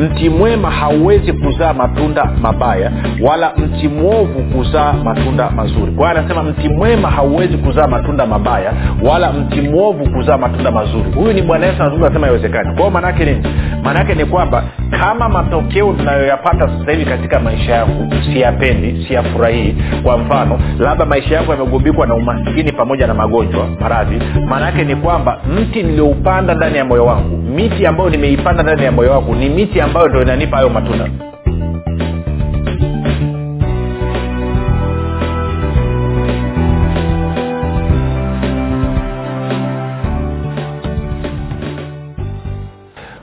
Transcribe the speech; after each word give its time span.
mti 0.00 0.28
mwema 0.30 0.70
hauwezi 0.70 1.32
kuzaa 1.32 1.72
matunda 1.72 2.24
mabaya 2.42 2.92
wala 3.22 3.52
mti 3.56 3.88
mwovu 3.88 4.42
kuzaa 4.42 4.92
matunda 4.92 5.50
mazuri. 5.50 5.92
Kwa 5.92 6.08
hiyo 6.08 6.20
anasema 6.20 6.42
mti 6.42 6.68
mwema 6.68 7.10
hauwezi 7.10 7.56
kuzaa 7.56 7.86
matunda 7.86 8.26
mabaya 8.26 8.72
wala 9.02 9.32
mti 9.32 9.60
mwovu 9.60 10.10
kuzaa 10.10 10.38
matunda 10.38 10.70
mazuri. 10.70 11.10
Huyu 11.14 11.32
ni 11.32 11.42
bwana 11.42 11.66
yesu 11.66 11.76
anazungumza 11.82 12.06
anasema 12.06 12.26
haiwezekani. 12.26 12.68
Kwa 12.68 12.76
hiyo 12.78 12.90
maanaake 12.90 13.24
nini? 13.24 13.42
Maanaake 13.84 14.14
ni 14.14 14.24
kwamba 14.24 14.62
kama 14.90 15.28
matokeo 15.28 15.92
tunayoyapata 15.92 16.68
sasa 16.78 16.92
hivi 16.92 17.04
katika 17.04 17.40
maisha 17.40 17.72
yangu 17.74 18.14
siyapendi 18.32 19.04
siyafurahii 19.08 19.74
kwa 20.02 20.18
mfano 20.18 20.60
labda 20.78 21.06
maisha 21.06 21.34
yangu 21.34 21.50
yamegubikwa 21.52 22.06
na 22.06 22.14
umaskini 22.14 22.72
pamoja 22.72 23.06
na 23.06 23.14
magonjwa 23.14 23.66
maradhi 23.80 24.18
maanaake 24.48 24.84
ni 24.84 24.96
kwamba 24.96 25.38
mti 25.60 25.82
nilioupanda 25.82 26.54
ndani 26.54 26.78
ya 26.78 26.84
moyo 26.84 27.06
wangu 27.06 27.36
miti 27.50 27.86
ambayo 27.86 28.10
nimeipanda 28.10 28.62
ndani 28.62 28.84
ya 28.84 28.92
moyo 28.92 29.10
wangu 29.10 29.34
ni 29.34 29.48
miti 29.48 29.80
ambayo 29.80 30.08
ndo 30.08 30.22
inanipa 30.22 30.56
hayo 30.56 30.68
matunda. 30.68 31.08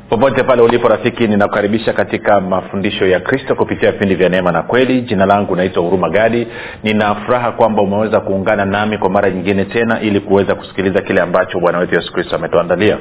Popote 0.10 0.44
pale 0.44 0.62
ulipo 0.62 0.88
rafiki 0.88 1.28
ninakukaribisha 1.28 1.94
katika 1.94 2.42
mafundisho 2.42 3.08
ya 3.08 3.20
kristo 3.20 3.56
kupitia 3.56 3.92
vipindi 3.92 4.16
vya 4.16 4.30
neema 4.30 4.52
na 4.52 4.62
kweli. 4.64 5.02
Jina 5.02 5.26
langu 5.26 5.56
naitwa 5.56 5.84
huruma 5.84 6.10
gadi. 6.10 6.48
Nina 6.84 7.16
furaha 7.16 7.52
kwamba 7.52 7.82
umeweza 7.82 8.20
kuungana 8.20 8.66
nami 8.66 8.98
kwa 8.98 9.10
mara 9.10 9.30
nyingine 9.30 9.66
tena 9.66 10.02
ili 10.02 10.20
kuweza 10.20 10.56
kusikiliza 10.56 11.02
kile 11.02 11.22
ambacho 11.22 11.60
bwana 11.60 11.78
wetu 11.80 11.96
yesu 11.96 12.14
kristo 12.14 12.36
ametuandalia 12.36 12.98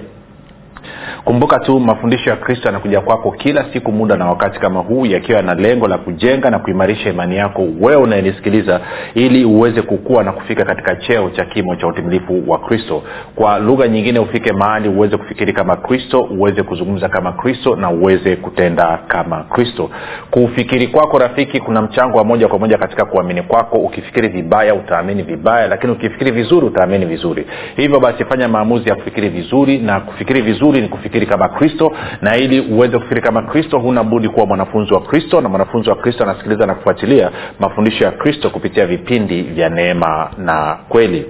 kumbuka 1.26 1.58
tu 1.58 1.80
mafundisho 1.80 2.30
ya 2.30 2.36
kristo 2.36 2.68
yanakuja 2.68 3.00
kwako 3.00 3.30
kila 3.30 3.72
siku 3.72 3.92
muda 3.92 4.16
na 4.16 4.26
wakati 4.26 4.60
kama 4.60 4.80
huu 4.80 5.06
yakiwa 5.06 5.36
yana 5.38 5.54
lengo 5.54 5.88
la 5.88 5.98
kujenga 5.98 6.50
na 6.50 6.58
kuimarisha 6.58 7.10
imani 7.10 7.36
yako 7.36 7.62
wewe 7.80 7.96
unayenisikiliza 8.02 8.80
ili 9.14 9.44
uweze 9.44 9.82
kukua 9.82 10.24
na 10.24 10.32
kufika 10.32 10.64
katika 10.64 10.96
cheo 10.96 11.30
cha 11.30 11.44
kimo 11.44 11.76
cha 11.76 11.86
utimilifu 11.86 12.42
wa 12.50 12.58
kristo. 12.58 13.02
Kwa 13.34 13.58
lugha 13.58 13.88
nyingine 13.88 14.18
ufike 14.18 14.52
mahali 14.52 14.88
uweze 14.88 15.16
kufikiri 15.16 15.52
kama 15.52 15.76
kristo 15.76 16.20
uweze 16.20 16.62
kuzungumza 16.62 17.08
kama 17.08 17.32
kristo 17.32 17.76
na 17.76 17.90
uweze 17.90 18.36
kutenda 18.36 18.98
kama 19.08 19.44
kristo. 19.44 19.90
Kufikiri 20.30 20.88
kwako 20.88 21.18
rafiki 21.18 21.60
kuna 21.60 21.82
mchango 21.82 22.18
wa 22.18 22.24
moja 22.24 22.48
kwa 22.48 22.58
moja 22.58 22.78
katika 22.78 23.04
kuamini 23.04 23.42
kwako. 23.42 23.78
Ukifikiri 23.78 24.28
vibaya 24.28 24.74
utaamini 24.74 25.22
vibaya 25.22 25.66
lakini 25.68 25.92
ukifikiri 25.92 26.30
vizuri 26.30 26.66
utaamini 26.66 27.06
vizuri. 27.06 27.46
Hivyo 27.76 28.00
basi 28.00 28.24
fanya 28.24 28.48
maamuzi 28.48 28.88
ya 28.88 28.94
kufikiri 28.94 29.28
vizuri 29.28 29.78
na 29.78 30.00
kufikiri 30.00 30.42
vizuri 30.42 30.80
ni 30.80 30.88
kufikiri 30.88 31.15
kama 31.26 31.48
kristo 31.48 31.92
na 32.22 32.36
ili 32.36 32.60
uweze 32.60 32.96
kufikiri 32.98 33.20
kama 33.20 33.42
kristo 33.42 33.78
huna 33.78 34.04
budi 34.04 34.28
kuwa 34.28 34.46
mwanafunzi 34.46 34.94
wa 34.94 35.00
kristo 35.00 35.40
na 35.40 35.48
mwanafunzi 35.48 35.90
wa 35.90 35.96
kristo 35.96 36.24
anasikiliza 36.24 36.66
na 36.66 36.74
kufuatilia 36.74 37.30
mafundisho 37.60 38.04
ya 38.04 38.10
kristo 38.10 38.50
kupitia 38.50 38.86
vipindi 38.86 39.42
vya 39.42 39.68
neema 39.68 40.30
na 40.38 40.78
kweli 40.88 41.26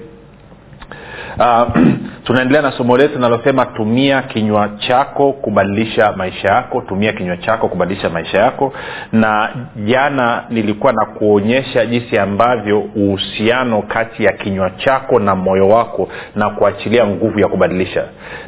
uh, 1.38 1.76
tunaendelea 2.24 2.62
na 2.62 2.72
somo 2.72 2.96
letu 2.96 3.14
linalosema 3.14 3.66
tumia 3.66 4.22
kinywa 4.22 4.68
chako 4.78 5.32
kubadilisha 5.32 6.12
maisha 6.12 6.48
yako 6.48 6.80
tumia 6.80 7.12
kinywa 7.12 7.36
chako 7.36 7.68
kubadilisha 7.68 8.10
maisha 8.10 8.38
yako. 8.38 8.72
Na 9.12 9.48
jana 9.84 10.44
nilikuwa 10.50 10.92
na 10.92 11.06
kuonyesha 11.06 11.86
jinsi 11.86 12.18
ambavyo 12.18 12.80
uhusiano 12.80 13.82
kati 13.82 14.24
ya 14.24 14.32
kinywa 14.32 14.70
chako 14.70 15.18
na 15.18 15.34
moyo 15.34 15.68
wako 15.68 16.08
na 16.34 16.50
kuachilia 16.50 17.06
nguvu 17.06 17.40
ya 17.40 17.48
kubadilisha. 17.48 18.04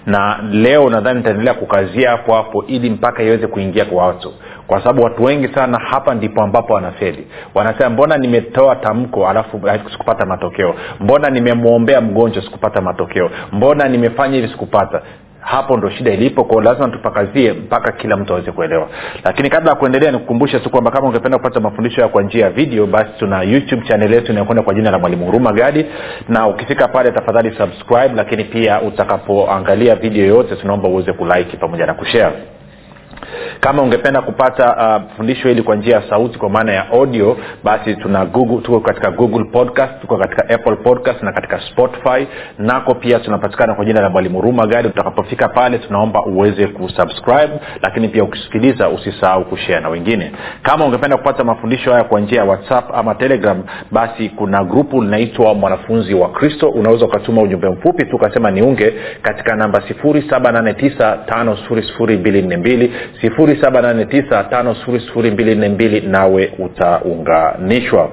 Na 0.06 0.38
leo 0.52 0.90
nadhani 0.90 1.18
nitaendelea 1.18 1.54
kukazia 1.54 2.10
hapo 2.10 2.34
hapo 2.34 2.64
ili 2.66 2.90
mpaka 2.90 3.22
iweze 3.22 3.46
kuingia 3.46 3.84
kwa 3.84 4.06
watu 4.06 4.32
kwa 4.68 4.78
sababu 4.80 5.02
watu 5.02 5.24
wengi 5.24 5.48
sana 5.48 5.78
hapa 5.78 6.14
ndipo 6.14 6.42
ambapo 6.42 6.72
wanafeli 6.74 7.26
wanasema 7.54 7.90
mbona 7.90 8.18
nimetoa 8.18 8.76
tamko 8.76 9.28
alafu 9.28 9.60
sikupata 9.92 10.26
matokeo? 10.26 10.74
Mbona 11.00 11.30
nimemwombea 11.30 12.00
mgonjwa 12.00 12.42
sikupata 12.42 12.80
matokeo? 12.80 13.30
Mbona 13.52 13.88
nimefanya 13.88 14.34
hivi 14.34 14.48
sikupata? 14.48 15.02
Hapo 15.40 15.76
ndo 15.76 15.90
shida 15.90 16.10
ilipo 16.12 16.44
kwao 16.44 16.60
lazima 16.60 16.88
tupakazie 16.88 17.52
mpaka 17.52 17.92
kila 17.92 18.16
mtu 18.16 18.32
aweze 18.32 18.52
kuelewa. 18.52 18.88
Lakini 19.24 19.50
kabla 19.50 19.70
ya 19.70 19.76
kuendelea 19.76 20.10
nikukumbushe 20.12 20.58
tu 20.60 20.70
kwamba 20.70 20.90
kama 20.90 21.08
ungependa 21.08 21.38
kupata 21.38 21.60
mafundisho 21.60 22.00
ya 22.00 22.08
kwa 22.08 22.22
njia 22.22 22.44
ya 22.44 22.50
video 22.50 22.86
basi 22.86 23.10
tuna 23.18 23.42
youtube 23.42 23.82
chanel 23.88 24.12
yetu 24.12 24.30
inayokwenda 24.32 24.62
kwa 24.62 24.74
jina 24.74 24.90
la 24.90 24.98
mwalimu 24.98 25.24
huruma 25.26 25.52
gadi. 25.52 25.86
Na 26.28 26.46
ukifika 26.48 26.88
pale 26.88 27.12
tafadhali 27.12 27.50
subscribe 27.56 28.10
lakini 28.14 28.44
pia 28.44 28.80
utakapoangalia 28.82 29.94
video 29.94 30.22
yoyote 30.26 30.56
tunaomba 30.56 30.88
uweze 30.88 31.12
kulike 31.12 31.56
pamoja 31.56 31.86
na 31.86 31.94
kushare 31.94 32.34
kama 33.60 33.82
ungependa 33.82 34.22
kupata 34.22 34.76
uh, 34.76 35.02
fundisho 35.16 35.48
hili 35.48 35.62
kwa 35.62 35.76
njia 35.76 35.96
ya 35.96 36.02
sauti 36.10 36.38
kwa 36.38 36.50
maana 36.50 36.72
ya 36.72 36.88
audio 36.90 37.36
basi 37.64 37.94
tuna 37.96 38.24
google 38.24 38.58
tuko 38.62 38.80
katika 38.80 39.10
google 39.10 39.44
podcast 39.44 40.00
tuko 40.00 40.16
katika 40.16 40.48
apple 40.54 40.76
podcast 40.76 41.22
na 41.22 41.32
katika 41.32 41.60
spotify. 41.60 42.26
Nako 42.58 42.94
pia 42.94 43.18
tunapatikana 43.18 43.74
kwa 43.74 43.84
jina 43.84 44.00
la 44.00 44.10
mwalimu 44.10 44.40
ruma 44.40 44.66
gadi. 44.66 44.88
Utakapofika 44.88 45.48
pale 45.48 45.78
tunaomba 45.78 46.22
uweze 46.24 46.66
kusubscribe 46.66 47.50
lakini 47.82 48.08
pia 48.08 48.24
ukisikiliza 48.24 48.88
usisahau 48.88 49.44
kushare 49.44 49.80
na 49.80 49.88
wengine. 49.88 50.32
Kama 50.62 50.84
ungependa 50.84 51.16
kupata 51.16 51.44
mafundisho 51.44 51.92
haya 51.92 52.04
kwa 52.04 52.20
njia 52.20 52.38
ya 52.38 52.44
whatsapp 52.44 52.94
ama 52.94 53.14
telegram 53.14 53.62
basi 53.90 54.28
kuna 54.28 54.64
grupu 54.64 55.02
linaitwa 55.02 55.54
mwanafunzi 55.54 56.14
wa 56.14 56.28
kristo. 56.30 56.68
Unaweza 56.68 57.06
ukatuma 57.06 57.42
ujumbe 57.42 57.68
mfupi 57.68 58.04
tu 58.04 58.16
ukasema 58.16 58.50
niunge 58.50 58.92
katika 59.22 59.56
namba 59.56 59.78
789 59.78 62.78
789 63.22 66.08
nawe 66.10 66.52
utaunganishwa 66.58 68.10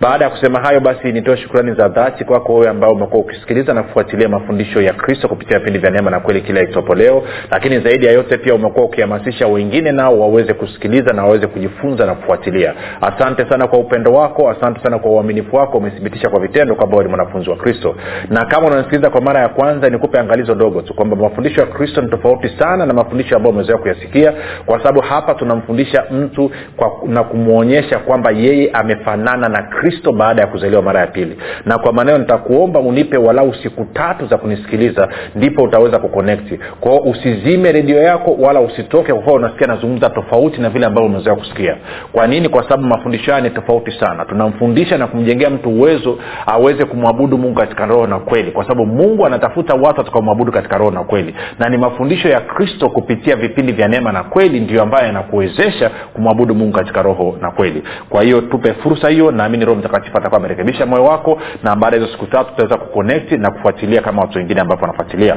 baada 0.00 0.24
ya 0.24 0.30
kusema 0.30 0.60
hayo 0.60 0.80
basi 0.80 1.12
nitoe 1.12 1.36
shukrani 1.36 1.72
za 1.74 1.88
dhati 1.88 2.24
kwako 2.24 2.54
wewe 2.54 2.68
ambao 2.68 2.92
umekuwa 2.92 3.20
ukisikiliza 3.22 3.74
na 3.74 3.82
kufuatilia 3.82 4.28
mafundisho 4.28 4.80
ya 4.80 4.92
kristo 4.92 5.28
kupitia 5.28 5.58
vipindi 5.58 5.78
vya 5.78 5.90
neema 5.90 6.10
na 6.10 6.20
kweli 6.20 6.40
kila 6.40 6.62
itopo 6.62 6.94
leo. 6.94 7.22
Lakini 7.50 7.80
zaidi 7.80 8.06
ya 8.06 8.12
yote 8.12 8.38
pia 8.38 8.54
umekuwa 8.54 8.84
ukihamasisha 8.84 9.46
wengine 9.46 9.92
nao 9.92 10.20
waweze 10.20 10.54
kusikiliza 10.54 11.12
na 11.12 11.24
waweze 11.24 11.46
kujifunza 11.46 12.06
na 12.06 12.14
kufuatilia. 12.14 12.74
Asante 13.00 13.44
sana 13.48 13.66
kwa 13.66 13.78
upendo 13.78 14.12
wako 14.12 14.50
asante 14.50 14.80
sana 14.82 14.98
kwa 14.98 15.10
uaminifu 15.10 15.56
wako. 15.56 15.78
Umethibitisha 15.78 16.28
kwa 16.28 16.40
vitendo 16.40 16.74
kwamba 16.74 17.02
ni 17.02 17.08
mwanafunzi 17.08 17.50
wa 17.50 17.56
kristo. 17.56 17.94
Na 18.30 18.44
kama 18.44 18.66
unanisikiliza 18.66 19.10
kwa 19.10 19.20
mara 19.20 19.40
ya 19.40 19.48
kwanza 19.48 19.90
nikupe 19.90 20.18
angalizo 20.18 20.54
dogo 20.54 20.82
tu 20.82 20.94
kwamba 20.94 21.16
mafundisho 21.16 21.60
ya 21.60 21.66
kristo 21.66 22.00
ni 22.02 22.08
tofauti 22.08 22.48
sana 22.58 22.86
na 22.86 22.92
mafundisho 22.94 23.36
ambayo 23.36 23.54
umezoea 23.54 23.78
kuyasikia 23.78 24.32
kwa 24.66 24.78
sababu 24.78 25.00
hapa 25.00 25.34
tunamfundisha 25.34 26.04
mtu 26.10 26.50
kwa, 26.76 26.92
na 27.06 27.24
kumwonyesha 27.24 27.98
kwamba 27.98 28.30
yeye 28.30 28.70
amefanana 28.70 29.48
na 29.48 29.62
kristo 29.62 29.87
kristo 29.88 30.12
baada 30.12 30.40
ya 30.42 30.46
kuzaliwa 30.48 30.82
mara 30.82 31.00
ya 31.00 31.06
pili. 31.06 31.36
Na 31.64 31.78
kwa 31.78 31.92
maneno 31.92 32.18
nitakuomba 32.18 32.80
unipe 32.80 33.16
walau 33.16 33.54
siku 33.54 33.84
tatu 33.84 34.26
za 34.26 34.38
kunisikiliza 34.38 35.08
ndipo 35.34 35.62
utaweza 35.62 35.98
kukonekti 35.98 36.58
kwao 36.80 36.98
usizime 36.98 37.72
redio 37.72 38.02
yako 38.02 38.36
wala 38.40 38.60
usitoke 38.60 39.14
kwa 39.14 39.32
unasikia 39.32 39.66
nazungumza 39.66 40.10
tofauti 40.10 40.60
na 40.60 40.70
vile 40.70 40.86
ambavyo 40.86 41.10
umezoea 41.10 41.36
kusikia. 41.36 41.76
Kwa 42.12 42.26
nini? 42.26 42.48
Kwa 42.48 42.62
sababu 42.62 42.82
mafundisho 42.82 43.30
haya 43.32 43.44
ni 43.44 43.50
tofauti 43.50 43.90
sana. 44.00 44.24
Tunamfundisha 44.24 44.98
na 44.98 45.06
kumjengea 45.06 45.50
mtu 45.50 45.68
uwezo 45.70 46.18
aweze 46.46 46.84
kumwabudu 46.84 47.38
mungu 47.38 47.54
katika 47.54 47.86
roho 47.86 48.06
na 48.06 48.18
kweli. 48.18 48.50
Kwa 48.50 48.64
sababu 48.64 48.86
mungu 48.86 49.26
anatafuta 49.26 49.74
watu 49.74 49.98
watakaomwabudu 49.98 50.52
katika 50.52 50.78
roho 50.78 50.90
na 50.90 51.04
kweli. 51.04 51.34
Na 51.58 51.68
ni 51.68 51.76
mafundisho 51.76 52.28
ya 52.28 52.40
kristo 52.40 52.88
kupitia 52.88 53.36
vipindi 53.36 53.72
vya 53.72 53.88
neema 53.88 54.12
na 54.12 54.22
kweli 54.24 54.60
ndio 54.60 54.82
ambayo 54.82 55.06
yanakuwezesha 55.06 55.90
kumwabudu 56.14 56.54
mungu 56.54 56.72
katika 56.72 57.02
roho 57.02 57.38
na 57.40 57.50
kweli. 57.50 57.82
Kwa 58.08 58.22
hiyo 58.22 58.40
tupe 58.40 58.72
fursa 58.72 59.08
hiyo 59.08 59.30
naamini 59.30 59.64
roho 59.64 59.77
mtakatifu 59.78 60.18
atakuwa 60.18 60.38
amerekebisha 60.40 60.86
moyo 60.86 61.04
wako 61.04 61.38
na 61.62 61.76
baada 61.76 61.96
ya 61.96 62.02
hizo 62.02 62.12
siku 62.12 62.26
tatu 62.26 62.50
tutaweza 62.50 62.76
kuconnect 62.76 63.32
na 63.32 63.50
kufuatilia 63.50 64.02
kama 64.02 64.22
watu 64.22 64.38
wengine 64.38 64.60
ambapo 64.60 64.82
wanafuatilia 64.82 65.36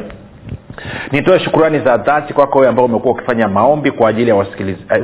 nitoe 1.12 1.40
shukurani 1.40 1.80
za 1.80 1.98
dhati 1.98 2.34
kwako 2.34 2.60
wewe 2.60 2.70
ambao 2.70 2.86
umekuwa 2.86 3.14
ukifanya 3.14 3.48
maombi 3.48 3.92
kwa 3.92 4.10
ajili 4.10 4.30
ya 4.30 4.36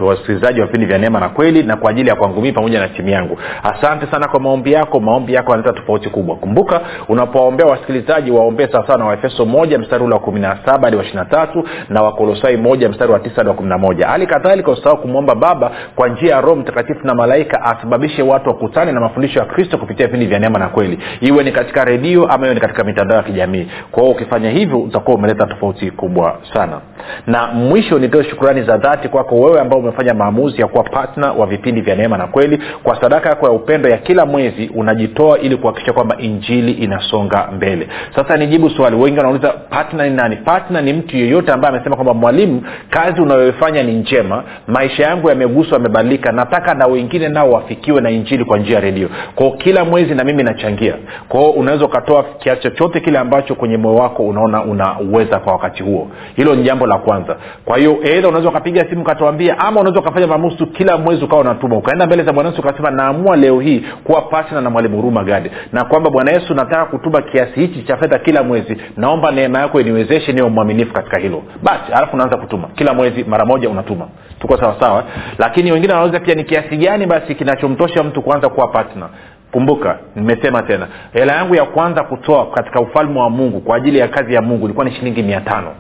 wasikilizaji 0.02 0.60
wa 0.60 0.66
vipindi 0.66 0.86
vya 0.86 0.98
neema 0.98 1.20
na 1.20 1.30
kweli 1.30 1.64
na 1.64 1.78
kwa 1.78 1.92
ajili 1.92 2.10
ya 2.10 2.16
kwangu 2.16 2.42
mii 2.42 2.52
pamoja 2.52 2.80
na 2.80 2.88
timu 2.88 3.10
yangu. 3.10 3.38
Asante 3.64 4.08
sana 4.12 4.28
kwa 4.28 4.40
maombi 4.40 4.72
yako. 4.72 5.00
Maombi 5.00 5.34
yako 5.34 5.52
yanaleta 5.52 5.80
tofauti 5.80 6.10
kubwa. 6.10 6.36
Kumbuka 6.36 6.82
unapowaombea 7.10 7.66
wasikilizaji 7.66 8.32
waombee 8.32 8.68
sawasawa 8.68 9.00
na 9.00 9.06
waefeso 9.06 9.46
moja 9.46 9.80
mstari 9.80 10.04
ule 10.04 10.14
wa 10.14 10.20
kumi 10.20 10.40
na 10.40 10.58
saba 10.66 10.84
hadi 10.88 10.98
wa 10.98 11.04
ishiri 11.04 11.18
na 11.20 11.26
tatu 11.26 11.64
na 11.90 12.02
wakolosai 12.02 12.58
moja 12.58 12.90
mstari 12.90 13.12
wa 13.12 13.20
tisa 13.20 13.36
hadi 13.36 13.50
wa 13.50 13.56
kumi 13.56 13.70
na 13.70 13.78
moja. 13.78 14.08
Hali 14.08 14.28
kadhalika 14.28 14.72
usahau 14.72 14.98
kumwomba 15.02 15.36
baba 15.36 15.72
kwa 15.96 16.08
njia 16.10 16.36
ya 16.36 16.42
roho 16.42 16.56
mtakatifu 16.56 17.08
na 17.08 17.16
malaika 17.16 17.62
asababishe 17.66 18.22
watu 18.22 18.50
wakutane 18.50 18.92
na 18.92 19.00
mafundisho 19.00 19.40
ya 19.40 19.46
kristo 19.46 19.78
kupitia 19.78 20.06
vipindi 20.06 20.26
vya 20.26 20.40
neema 20.40 20.60
na 20.60 20.68
kweli. 20.68 21.00
Iwe 21.22 21.44
ni 21.44 21.52
katika 21.52 21.86
redio 21.86 22.26
ama 22.26 22.46
iwe 22.46 22.56
ni 22.56 22.62
katika 22.62 22.84
mitandao 22.84 23.18
ya 23.18 23.24
kijamii. 23.24 23.68
Kwa 23.92 24.04
hiyo 24.04 24.16
ukifanya 24.16 24.50
hivyo 24.50 24.80
utakuwa 24.80 25.18
umeleta 25.18 25.46
tofauti 25.58 25.92
kubwa 25.92 26.38
sana. 26.54 26.82
Na 27.28 27.48
mwisho 27.48 28.00
nitoe 28.00 28.24
shukurani 28.24 28.62
za 28.64 28.78
dhati 28.78 29.08
kwako 29.10 29.36
wewe 29.40 29.60
ambao 29.62 29.80
umefanya 29.80 30.14
maamuzi 30.14 30.62
ya 30.62 30.68
kuwa 30.68 30.84
patna 30.84 31.32
wa 31.34 31.46
vipindi 31.48 31.82
vya 31.82 31.96
neema 31.96 32.18
na 32.18 32.28
kweli. 32.28 32.60
Kwa 32.84 33.02
sadaka 33.02 33.30
yako 33.30 33.46
ya 33.46 33.52
upendo 33.52 33.90
ya 33.90 33.98
kila 33.98 34.26
mwezi 34.26 34.72
unajitoa 34.76 35.40
ili 35.40 35.58
kuhakikisha 35.58 35.94
kwamba 35.94 36.18
injili 36.18 36.72
inasonga 36.72 37.48
mbele. 37.56 37.88
Sasa 38.16 38.38
nijibu 38.38 38.70
swali 38.70 38.96
wengi 38.96 39.18
wanauliza 39.18 39.50
patna 39.50 40.10
ni 40.10 40.16
nani? 40.16 40.36
Patna 40.36 40.82
ni 40.82 40.94
mtu 40.94 41.18
yeyote 41.18 41.52
ambaye 41.52 41.76
amesema 41.76 41.96
kwamba 41.96 42.14
mwalimu 42.14 42.62
kazi 42.90 43.22
unayoifanya 43.22 43.84
ni 43.84 43.94
njema 43.94 44.44
maisha 44.68 45.04
yangu 45.04 45.30
yameguswa 45.30 45.78
yamebadilika 45.78 46.32
nataka 46.32 46.74
na 46.74 46.88
wengine 46.88 47.30
nao 47.30 47.52
wafikiwe 47.52 48.02
na 48.02 48.10
injili 48.10 48.46
kwa 48.46 48.58
njia 48.58 48.76
ya 48.76 48.82
redio. 48.82 49.10
Kwao 49.36 49.52
kila 49.52 49.86
mwezi 49.86 50.16
na 50.16 50.24
mimi 50.24 50.44
nachangia. 50.44 50.94
Kwao 51.30 51.50
unaweza 51.52 51.86
ukatoa 51.86 52.24
kiasi 52.24 52.62
chochote 52.62 53.00
kile 53.00 53.20
ambacho 53.20 53.56
kwenye 53.56 53.78
moyo 53.78 53.96
wako 53.96 54.24
unaona 54.24 54.64
unauweza 54.64 55.40
kwa 55.48 55.54
wakati 55.54 55.84
huo. 55.84 56.08
Hilo 56.36 56.56
ni 56.56 56.64
jambo 56.64 56.88
la 56.88 56.98
kwanza. 56.98 57.36
Kwa 57.66 57.78
hiyo 57.78 57.98
eidha 58.04 58.28
unaweza 58.28 58.50
ukapiga 58.50 58.86
simu 58.90 59.02
ukatuambia 59.02 59.60
ama 59.60 59.80
unaweza 59.82 60.00
ukafanya 60.00 60.28
maamuzi 60.28 60.66
kila 60.66 60.98
mwezi 60.98 61.24
ukawa 61.26 61.42
unatuma. 61.42 61.78
Ukaenda 61.78 62.06
mbele 62.06 62.24
za 62.24 62.34
bwana 62.34 62.50
yesu 62.50 62.62
ukasema 62.62 62.92
naamua 62.92 63.36
leo 63.36 63.60
hii 63.60 63.86
kuwa 64.04 64.22
patna 64.22 64.62
na 64.62 64.70
mwalimu 64.70 64.96
huruma 64.96 65.24
gadi 65.24 65.52
na 65.74 65.86
kwamba 65.86 66.10
bwana 66.10 66.32
yesu 66.32 66.54
nataka 66.54 66.86
kutuma 66.86 67.22
kiasi 67.22 67.60
hichi 67.60 67.84
cha 67.84 67.98
fedha 67.98 68.20
kila 68.20 68.44
mwezi. 68.44 68.78
Naomba 68.98 69.32
neema 69.32 69.60
yako 69.60 69.82
iniwezeshe 69.82 70.34
niwe 70.34 70.50
mwaminifu 70.50 70.94
katika 70.94 71.18
hilo. 71.18 71.44
Basi 71.64 71.94
alafu 71.94 72.16
unaanza 72.16 72.38
kutuma. 72.38 72.68
Kila 72.76 72.94
mwezi 72.94 73.24
mara 73.24 73.46
moja 73.46 73.70
unatuma. 73.70 74.08
Tuko 74.40 74.58
sawasawa? 74.58 75.04
Lakini 75.38 75.72
wengine 75.72 75.94
wanaweza 75.94 76.20
pia 76.20 76.36
ni 76.36 76.44
kiasi 76.44 76.78
gani 76.78 77.06
basi 77.06 77.36
kinachomtosha 77.36 78.04
mtu 78.04 78.22
kuanza 78.22 78.50
kuwa 78.50 78.68
patna 78.68 79.10
kumbuka 79.52 79.98
nimesema 80.16 80.64
tena 80.64 80.88
hela 81.14 81.34
yangu 81.34 81.56
ya 81.56 81.66
kwanza 81.66 82.04
kutoa 82.04 82.46
katika 82.46 82.80
ufalme 82.80 83.20
wa 83.20 83.30
mungu 83.30 83.60
kwa 83.60 83.76
ajili 83.78 83.98
ya 83.98 84.08
kazi 84.08 84.34
ya 84.34 84.42
mungu 84.42 84.66
ilikuwa 84.66 84.86
ni 84.86 84.92
shilingi 84.92 85.24
mia 85.24 85.42
tano. 85.42 85.72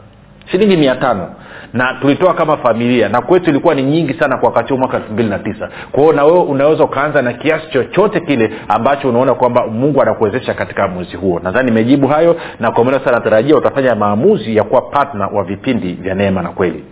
Shilingi 0.52 0.78
mia 0.78 0.96
tano. 0.96 1.28
Na 1.74 1.94
tulitoa 2.02 2.34
kama 2.34 2.58
familia 2.58 3.10
na 3.10 3.22
kwetu 3.22 3.50
ilikuwa 3.50 3.75
ni 3.75 3.84
nyingi 3.84 4.14
sana 4.14 4.38
kwa 4.38 4.50
wakati 4.50 4.74
huu 4.74 4.80
mwaka 4.80 4.98
elfu 4.98 5.14
mbili 5.14 5.30
na 5.30 5.40
tisa. 5.40 5.69
Kwahio 5.92 6.14
na 6.14 6.24
wewe 6.25 6.40
unaweza 6.40 6.84
ukaanza 6.84 7.22
na 7.22 7.34
kiasi 7.34 7.68
chochote 7.72 8.19
kile 8.19 8.52
ambacho 8.68 9.10
unaona 9.10 9.34
kwamba 9.34 9.68
mungu 9.68 10.02
anakuwezesha 10.02 10.54
katika 10.54 10.88
mwezi 10.88 11.18
huo. 11.18 11.40
Nadhani 11.44 11.66
nimejibu 11.66 12.08
hayo 12.08 12.36
na 12.60 12.72
kwa 12.72 12.84
maana 12.86 13.00
sana 13.00 13.12
natarajia 13.18 13.56
utafanya 13.58 13.96
maamuzi 13.96 14.56
ya 14.56 14.64
kuwa 14.64 14.81
patna 14.81 15.28
wa 15.28 15.44
vipindi 15.44 15.94
vya 15.94 16.16
neema 16.16 16.42
na 16.42 16.50
kweli. 16.50 16.84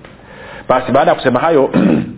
Basi 0.69 0.91
baada 0.91 1.11
ya 1.11 1.15
kusema 1.15 1.39
hayo 1.39 1.69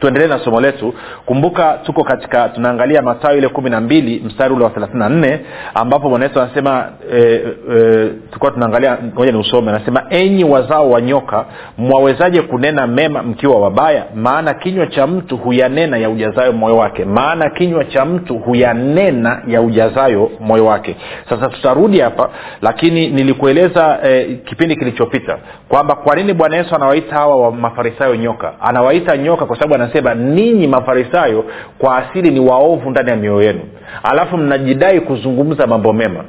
tuendelee 0.00 0.26
na 0.28 0.38
somo 0.38 0.60
letu. 0.60 0.94
Kumbuka 1.26 1.78
tuko 1.84 2.04
katika 2.04 2.48
tunaangalia 2.48 3.02
matayo 3.02 3.38
ile 3.38 3.48
kumi 3.48 3.70
na 3.70 3.80
mbili 3.80 4.22
mstari 4.26 4.54
ule 4.54 4.64
wa 4.64 4.70
thelathini 4.70 5.04
nne 5.08 5.40
ambapo 5.74 6.08
bwana 6.08 6.30
anasema 6.34 6.88
e, 7.14 7.42
e, 7.74 8.08
tukuwa 8.32 8.50
tunaangalia 8.50 8.98
moja 9.14 9.32
ni 9.32 9.38
usome 9.38 9.70
anasema 9.70 10.02
enyi 10.10 10.44
wazao 10.44 10.90
wa 10.90 11.00
nyoka 11.00 11.44
mwawezaje 11.78 12.42
kunena 12.42 12.86
mema 12.86 13.22
mkiwa 13.22 13.60
wabaya? 13.60 14.04
Maana 14.14 14.54
kinywa 14.54 14.86
cha 14.86 15.06
mtu 15.06 15.36
huyanena 15.36 15.96
ya 15.96 16.10
ujazayo 16.10 16.52
moyo 16.52 16.76
wake. 16.76 17.04
Maana 17.04 17.50
kinywa 17.50 17.84
cha 17.84 18.04
mtu 18.04 18.38
huyanena 18.38 19.42
ya 19.46 19.60
ujazayo 19.62 20.30
moyo 20.40 20.66
wake. 20.66 20.96
Sasa 21.28 21.48
tutarudi 21.48 22.00
hapa 22.00 22.30
lakini 22.62 23.08
nilikueleza 23.08 23.98
e, 24.04 24.34
kipindi 24.44 24.76
kilichopita 24.76 25.38
kwamba 25.68 25.94
kwa 25.94 26.16
nini 26.16 26.32
bwana 26.34 26.56
yesu 26.56 26.74
anawaita 26.74 27.14
hawa 27.14 27.36
wa 27.36 27.52
mafarisayo 27.52 28.16
nyoka? 28.16 28.52
Anawaita 28.60 29.16
nyoka 29.16 29.46
kwa 29.46 29.56
sababu 29.56 29.69
anasema 29.74 30.14
ninyi 30.14 30.66
mafarisayo 30.66 31.44
kwa 31.78 31.96
asili 31.96 32.30
ni 32.30 32.40
waovu 32.40 32.90
ndani 32.90 33.10
ya 33.10 33.16
mioyo 33.16 33.42
yenu. 33.42 33.60
Alafu 34.02 34.36
mnajidai 34.36 35.00
kuzungumza 35.00 35.66
mambo 35.66 35.92
mema. 35.92 36.24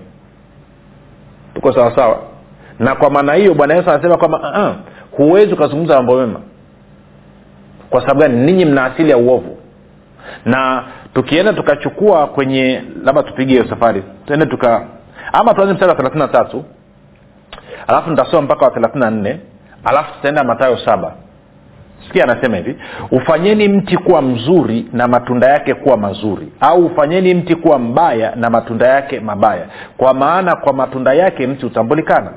Tuko 1.56 1.74
sawasawa 1.74 2.20
na 2.80 2.96
kwa 2.96 3.10
maana 3.10 3.34
hiyo 3.34 3.54
bwana 3.54 3.74
yesu 3.74 3.90
anasema 3.92 4.18
kwamba 4.18 4.38
uh-uh, 4.38 4.76
huwezi 5.18 5.54
ukazungumza 5.54 5.96
mambo 5.96 6.18
mema. 6.18 6.40
Kwa 7.90 8.02
sababu 8.02 8.20
gani? 8.20 8.46
Ninyi 8.46 8.66
mna 8.66 8.86
asili 8.86 9.10
ya 9.10 9.18
uovu. 9.18 9.58
Na 10.46 10.84
tukienda 11.14 11.54
tukachukua 11.54 12.28
kwenye 12.28 12.84
labda 13.04 13.24
tupige 13.24 13.52
hiyo 13.54 13.68
safari 13.70 14.04
tuende 14.26 14.46
tuka 14.46 14.86
ama 15.34 15.54
tuanze 15.54 15.74
mstari 15.74 15.90
wa 15.90 15.96
thelathini 15.98 16.22
na 16.22 16.28
tatu 16.28 16.64
alafu 17.88 18.10
nitasoma 18.10 18.42
mpaka 18.42 18.66
wa 18.66 18.72
thelathini 18.72 19.00
na 19.00 19.12
nne 19.12 19.40
alafu 19.84 20.14
tutaenda 20.14 20.44
matayo 20.44 20.78
saba 20.78 21.14
sikia 22.08 22.24
anasema 22.24 22.58
hivi 22.58 22.76
ufanyeni 23.12 23.68
mti 23.68 23.98
kuwa 23.98 24.22
mzuri 24.22 24.86
na 24.94 25.08
matunda 25.08 25.48
yake 25.48 25.74
kuwa 25.74 25.98
mazuri 25.98 26.48
au 26.60 26.86
ufanyeni 26.86 27.34
mti 27.34 27.56
kuwa 27.56 27.80
mbaya 27.80 28.36
na 28.36 28.50
matunda 28.50 28.88
yake 28.88 29.20
mabaya. 29.20 29.66
Kwa 29.98 30.14
maana 30.14 30.56
kwa 30.56 30.74
matunda 30.74 31.14
yake 31.14 31.48
mti 31.48 31.66
hutambulikana. 31.66 32.32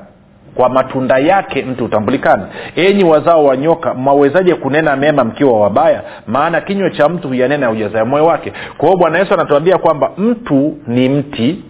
Kwa 0.55 0.69
matunda 0.69 1.17
yake 1.17 1.63
mtu 1.63 1.83
hutambulikana. 1.83 2.47
Enyi 2.75 3.03
wazao 3.03 3.45
wa 3.45 3.57
nyoka 3.57 3.93
mwawezaje 3.93 4.55
kunena 4.55 4.95
mema 4.95 5.23
mkiwa 5.23 5.59
wabaya? 5.61 6.01
Maana 6.27 6.61
kinywa 6.61 6.89
cha 6.89 7.09
mtu 7.09 7.27
huyanena 7.27 7.65
ya 7.65 7.71
ujazayo 7.71 8.05
moyo 8.05 8.25
wake. 8.25 8.53
Kwa 8.77 8.87
hiyo 8.87 8.99
bwana 8.99 9.19
yesu 9.19 9.33
anatuambia 9.33 9.77
kwamba 9.77 10.11
mtu 10.17 10.77
ni 10.87 11.09
mti 11.09 11.63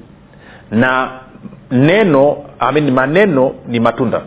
na 0.72 1.10
neno 1.72 2.38
amin, 2.60 2.92
maneno 2.92 3.52
ni 3.68 3.80
matunda. 3.80 4.22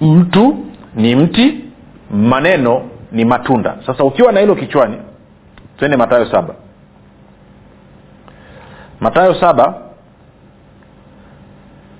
Mtu 0.00 0.56
ni 0.96 1.16
mti 1.16 1.64
maneno 2.10 2.82
ni 3.12 3.24
matunda. 3.24 3.76
Sasa 3.86 4.04
ukiwa 4.04 4.32
na 4.32 4.40
hilo 4.40 4.54
kichwani 4.54 4.96
twende 5.78 5.96
matayo 5.96 6.26
saba. 6.26 6.54
Matayo 9.00 9.34
saba 9.34 9.74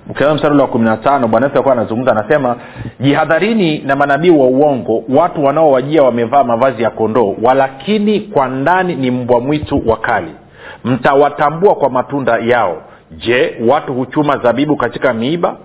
ukianza 0.09 0.35
mstari 0.35 0.53
ule 0.53 0.63
wa 0.63 0.69
kumi 0.69 0.85
na 0.85 0.97
tano 0.97 1.27
bwana 1.27 1.45
yesu 1.45 1.55
alikuwa 1.55 1.73
anazungumza 1.75 2.11
anasema 2.11 2.55
jihadharini 2.99 3.77
na 3.79 3.95
manabii 3.95 4.29
wa 4.29 4.47
uongo 4.47 5.03
watu 5.09 5.43
wanaowajia 5.43 6.03
wamevaa 6.03 6.43
mavazi 6.43 6.83
ya 6.83 6.89
kondoo 6.89 7.35
walakini 7.41 8.19
kwa 8.19 8.47
ndani 8.47 8.95
ni 8.95 9.11
mbwa 9.11 9.39
mwitu 9.41 9.83
wakali 9.85 10.35
mtawatambua 10.85 11.75
kwa 11.75 11.89
matunda 11.89 12.37
yao. 12.37 12.81
Je 13.11 13.55
watu 13.67 13.93
huchuma 13.93 14.37
zabibu 14.37 14.75
katika 14.75 15.13
miiba 15.13 15.55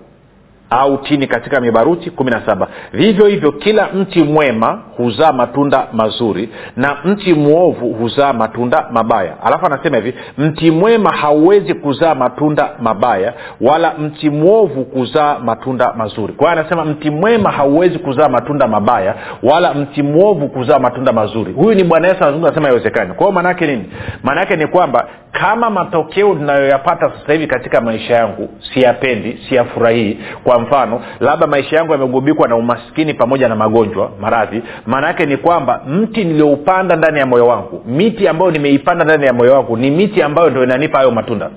au 0.69 0.97
tini 0.97 1.27
katika 1.27 1.61
mibaruti 1.61 2.09
kumi 2.11 2.31
na 2.31 2.41
saba 2.45 2.67
vivyo 2.93 3.25
hivyo 3.27 3.51
kila 3.51 3.87
mti 3.93 4.23
mwema 4.23 4.79
huzaa 4.97 5.33
matunda 5.33 5.87
mazuri 5.93 6.49
na 6.75 6.97
mti 7.05 7.33
mwovu 7.33 7.93
huzaa 7.93 8.33
matunda 8.33 8.85
mabaya. 8.91 9.43
Alafu 9.43 9.65
anasema 9.65 9.97
hivi 9.97 10.13
mti 10.37 10.71
mwema 10.71 11.11
hauwezi 11.11 11.73
kuzaa 11.73 12.15
matunda 12.15 12.69
mabaya 12.81 13.33
wala 13.61 13.93
mti 13.93 14.29
mwovu 14.29 14.85
kuzaa 14.85 15.39
matunda 15.39 15.93
mazuri. 15.93 16.33
Kwa 16.33 16.49
hiyo 16.49 16.59
anasema 16.61 16.85
mti 16.85 17.09
mwema 17.09 17.51
hauwezi 17.51 17.99
kuzaa 17.99 18.29
matunda 18.29 18.67
mabaya 18.67 19.15
wala 19.43 19.73
mti 19.73 20.03
mwovu 20.03 20.47
kuzaa 20.47 20.79
matunda 20.79 21.13
mazuri. 21.13 21.53
Huyu 21.53 21.75
ni 21.75 21.83
bwana 21.83 22.07
yesu 22.07 22.17
anazungumza 22.17 22.47
anasema 22.47 22.67
haiwezekani. 22.67 23.09
Kwa 23.13 23.19
hiyo 23.19 23.31
maanaake 23.31 23.67
nini? 23.67 23.85
Maanaake 24.23 24.55
ni 24.55 24.67
kwamba 24.67 25.07
kama 25.31 25.69
matokeo 25.69 26.33
ninayoyapata 26.33 27.11
sasa 27.19 27.33
hivi 27.33 27.47
katika 27.47 27.81
maisha 27.81 28.13
yangu 28.15 28.49
siyapendi 28.73 29.39
siyafurahii 29.49 30.17
kwa 30.43 30.56
mfano 30.59 31.01
labda 31.19 31.47
maisha 31.47 31.75
yangu 31.75 31.91
yamegubikwa 31.91 32.47
na 32.47 32.55
umaskini 32.55 33.13
pamoja 33.13 33.49
na 33.49 33.55
magonjwa 33.55 34.11
maradhi 34.21 34.61
maana 34.85 35.07
yake 35.07 35.25
ni 35.25 35.37
kwamba 35.37 35.81
mti 35.87 36.23
nilioupanda 36.23 36.95
ndani 36.95 37.19
ya 37.19 37.25
moyo 37.25 37.47
wangu 37.47 37.83
miti 37.85 38.27
ambayo 38.27 38.51
nimeipanda 38.51 39.05
ndani 39.05 39.25
ya 39.25 39.33
moyo 39.33 39.53
wangu 39.53 39.77
ni 39.77 39.91
miti 39.91 40.21
ambayo 40.21 40.49
ndo 40.49 40.63
inanipa 40.63 40.97
hayo 40.97 41.11
matunda. 41.11 41.49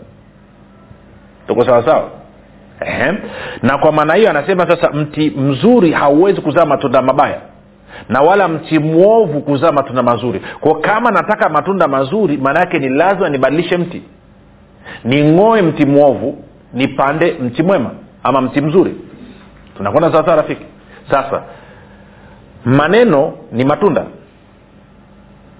Tuko 1.47 1.65
sawasawa 1.65 2.05
na 3.63 3.79
kwa 3.79 3.93
maana 3.93 4.15
hiyo 4.15 4.31
anasema 4.31 4.67
sasa 4.67 4.91
mti 4.91 5.31
mzuri 5.31 5.93
hauwezi 5.93 6.41
kuzaa 6.41 6.65
matunda 6.65 7.03
mabaya 7.03 7.41
na 8.09 8.21
wala 8.21 8.49
mti 8.49 8.79
mwovu 8.79 9.41
kuzaa 9.41 9.73
matunda 9.73 10.03
mazuri. 10.03 10.41
Kwa 10.61 10.81
kama 10.81 11.11
nataka 11.11 11.49
matunda 11.49 11.89
mazuri 11.89 12.37
maana 12.37 12.61
yake 12.61 12.79
ni 12.79 12.89
lazima 12.89 13.29
nibadilishe 13.29 13.77
mti. 13.77 14.03
Ning'oe 15.05 15.63
mti 15.63 15.85
mwovu 15.85 16.45
nipande 16.75 17.37
mti 17.43 17.63
mwema 17.63 17.91
ama 18.23 18.41
mti 18.41 18.61
mzuri. 18.61 18.97
Tunakwenda 19.77 20.13
sawasawa 20.13 20.37
rafiki. 20.37 20.65
Sasa 21.11 21.43
maneno 22.65 23.33
ni 23.53 23.65
matunda. 23.65 24.05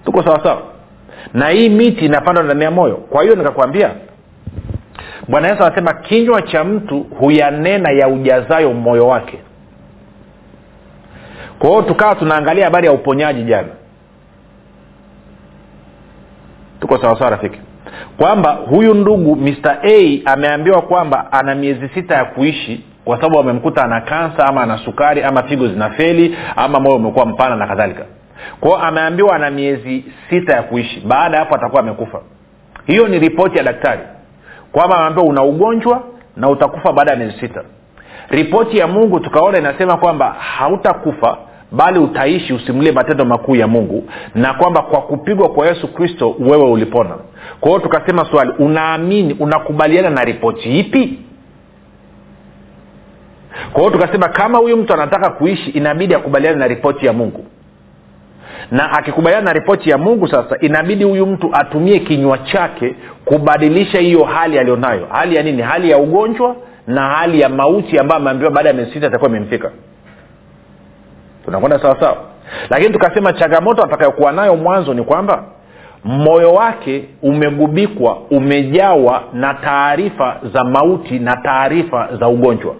Tuko 0.05 0.23
sawasawa 0.23 0.61
na 1.33 1.49
hii 1.49 1.69
miti 1.69 2.05
inapandwa 2.05 2.43
ndani 2.43 2.63
ya 2.63 2.71
moyo. 2.71 2.95
Kwa 2.95 3.23
hiyo 3.23 3.35
nikakwambia 3.35 3.91
bwana 5.27 5.47
yesu 5.47 5.63
anasema 5.63 5.93
kinywa 5.93 6.41
cha 6.41 6.63
mtu 6.63 6.99
huyanena 6.99 7.91
ya 7.91 8.07
ujazayo 8.07 8.73
moyo 8.73 9.07
wake. 9.07 9.39
Kwa 11.59 11.69
hiyo 11.69 11.81
tukawa 11.81 12.15
tunaangalia 12.15 12.65
habari 12.65 12.85
ya 12.87 12.93
uponyaji 12.93 13.43
jana. 13.43 13.67
Tuko 16.79 16.97
sawasawa 16.97 17.29
rafiki 17.29 17.59
kwamba 18.17 18.49
huyu 18.51 18.93
ndugu 18.93 19.35
mr 19.35 19.77
a 19.83 20.21
ameambiwa 20.25 20.81
kwamba 20.81 21.31
ana 21.31 21.55
miezi 21.55 21.89
sita 21.89 22.15
ya 22.15 22.25
kuishi 22.25 22.83
kwa 23.05 23.15
sababu 23.17 23.39
amemkuta 23.39 23.83
ana 23.83 24.01
kansa 24.01 24.47
ama 24.47 24.61
ana 24.63 24.77
sukari 24.77 25.23
ama 25.23 25.43
figo 25.43 25.67
zinafeli 25.67 26.37
ama 26.55 26.79
moyo 26.79 26.95
umekuwa 26.95 27.25
mpana 27.25 27.55
na 27.55 27.67
kadhalika. 27.67 28.05
Kwao 28.59 28.77
ameambiwa 28.77 29.35
ana 29.35 29.51
miezi 29.51 30.05
sita 30.29 30.53
ya 30.53 30.63
kuishi. 30.63 30.99
Baada 31.07 31.37
ya 31.37 31.43
hapo 31.43 31.55
atakuwa 31.55 31.81
amekufa. 31.81 32.21
Hiyo 32.85 33.07
ni 33.07 33.19
ripoti 33.19 33.57
ya 33.57 33.63
daktari 33.63 34.01
kwamba 34.71 34.97
ameambiwa 34.97 35.25
una 35.25 35.43
ugonjwa 35.43 36.03
na 36.37 36.49
utakufa 36.49 36.93
baada 36.93 37.11
ya 37.11 37.17
miezi 37.17 37.39
sita. 37.39 37.63
Ripoti 38.29 38.77
ya 38.77 38.87
mungu 38.87 39.19
tukaona 39.19 39.57
inasema 39.57 39.97
kwamba 39.97 40.29
hautakufa 40.39 41.37
bali 41.71 41.99
utaishi 41.99 42.53
usimulie 42.53 42.91
matendo 42.91 43.25
makuu 43.25 43.55
ya 43.55 43.67
mungu 43.67 44.09
na 44.35 44.53
kwamba 44.53 44.81
kwa 44.81 45.01
kupigwa 45.01 45.49
kwa 45.49 45.67
yesu 45.67 45.87
kristo 45.93 46.35
wewe 46.39 46.69
ulipona 46.69 47.15
kwa 47.61 47.69
hiyo 47.69 47.79
tukasema 47.81 48.25
swali 48.25 48.51
unaamini 48.59 49.33
unakubaliana 49.33 50.09
na 50.09 50.23
ripoti 50.23 50.79
ipi? 50.79 51.19
Kwa 53.73 53.81
hiyo 53.81 53.91
tukasema 53.93 54.29
kama 54.29 54.57
huyu 54.57 54.77
mtu 54.77 54.93
anataka 54.93 55.29
kuishi 55.29 55.69
inabidi 55.69 56.15
akubaliane 56.15 56.57
na 56.57 56.67
ripoti 56.67 57.05
ya 57.05 57.13
mungu. 57.13 57.45
Na 58.71 58.91
akikubaliana 58.91 59.45
na 59.45 59.53
ripoti 59.53 59.89
ya 59.89 59.97
mungu 59.97 60.27
sasa 60.27 60.57
inabidi 60.59 61.03
huyu 61.03 61.25
mtu 61.25 61.49
atumie 61.55 61.99
kinywa 61.99 62.37
chake 62.37 62.95
kubadilisha 63.25 63.99
hiyo 63.99 64.23
hali 64.23 64.59
aliyonayo 64.59 65.07
hali 65.11 65.35
ya 65.35 65.43
nini? 65.43 65.61
Hali 65.61 65.89
ya 65.89 65.97
ugonjwa 65.97 66.55
na 66.87 67.01
hali 67.09 67.41
ya 67.41 67.49
mauti 67.49 67.99
ambayo 67.99 68.21
ameambiwa 68.21 68.51
baada 68.51 68.69
ya 68.69 68.75
miezi 68.75 68.91
sita 68.91 69.07
itakuwa 69.07 69.29
imemfika 69.29 69.71
tunakwenda 71.45 71.79
sawasawa 71.79 72.17
lakini 72.69 72.93
tukasema 72.93 73.33
changamoto 73.33 73.83
atakayokuwa 73.83 74.31
nayo 74.31 74.55
mwanzo 74.55 74.93
ni 74.93 75.03
kwamba 75.03 75.43
moyo 76.03 76.53
wake 76.53 77.03
umegubikwa 77.21 78.17
umejawa 78.31 79.23
na 79.33 79.53
taarifa 79.53 80.37
za 80.53 80.63
mauti 80.63 81.19
na 81.19 81.35
taarifa 81.37 82.09
za 82.19 82.27
ugonjwa. 82.27 82.75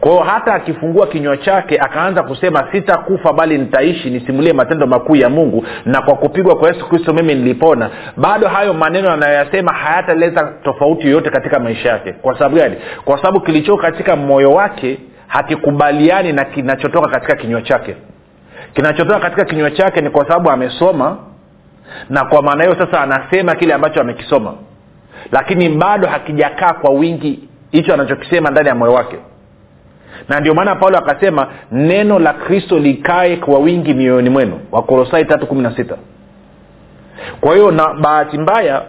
Kwao 0.00 0.18
hata 0.18 0.54
akifungua 0.54 1.06
kinywa 1.06 1.36
chake 1.36 1.78
akaanza 1.78 2.22
kusema 2.22 2.64
sitakufa 2.72 3.32
bali 3.32 3.58
nitaishi 3.58 4.10
nisimulie 4.10 4.52
matendo 4.52 4.86
makuu 4.86 5.16
ya 5.16 5.28
mungu 5.28 5.64
na 5.84 6.02
kwa 6.02 6.14
kupigwa 6.16 6.56
kwa 6.56 6.68
yesu 6.68 6.88
kristo 6.88 7.12
mimi 7.12 7.34
nilipona. 7.34 7.90
Bado 8.16 8.48
hayo 8.48 8.74
maneno 8.74 9.10
anayoyasema 9.10 9.72
hayataleta 9.72 10.52
tofauti 10.64 11.06
yoyote 11.06 11.30
katika 11.30 11.58
maisha 11.60 11.88
yake. 11.88 12.12
Kwa 12.12 12.34
sababu 12.38 12.56
gani? 12.56 12.76
Kwa 13.04 13.16
sababu 13.16 13.40
kilichoko 13.40 13.82
katika 13.82 14.16
moyo 14.16 14.50
wake 14.52 14.98
hakikubaliani 15.26 16.32
na 16.32 16.44
kinachotoka 16.44 17.08
katika 17.08 17.36
kinywa 17.36 17.62
chake. 17.62 17.96
Kinachotoka 18.74 19.20
katika 19.20 19.44
kinywa 19.44 19.70
chake 19.70 20.00
ni 20.00 20.10
kwa 20.10 20.24
sababu 20.28 20.50
amesoma 20.50 21.16
na 22.10 22.24
kwa 22.24 22.42
maana 22.42 22.64
hiyo 22.64 22.76
sasa 22.78 23.00
anasema 23.00 23.54
kile 23.54 23.74
ambacho 23.74 24.00
amekisoma. 24.00 24.54
Lakini 25.32 25.68
bado 25.68 26.08
hakijakaa 26.08 26.72
kwa 26.72 26.90
wingi 26.90 27.48
hicho 27.70 27.94
anachokisema 27.94 28.50
ndani 28.50 28.68
ya 28.68 28.74
moyo 28.74 28.92
wake. 28.92 29.16
Na 30.28 30.40
ndio 30.40 30.54
maana 30.54 30.74
paulo 30.76 30.98
akasema 30.98 31.46
neno 31.72 32.18
la 32.18 32.32
kristo 32.32 32.78
likae 32.78 33.36
kwa 33.36 33.58
wingi 33.58 33.94
mioyoni 33.94 34.30
mwenu. 34.30 34.60
Wakolosai 34.72 35.24
tatu 35.24 35.46
kumi 35.46 35.62
na 35.62 35.76
sita. 35.76 35.96
Kwa 37.40 37.54
hiyo 37.54 37.70
na 37.70 37.94
bahati 37.94 38.38
mbaya 38.38 38.82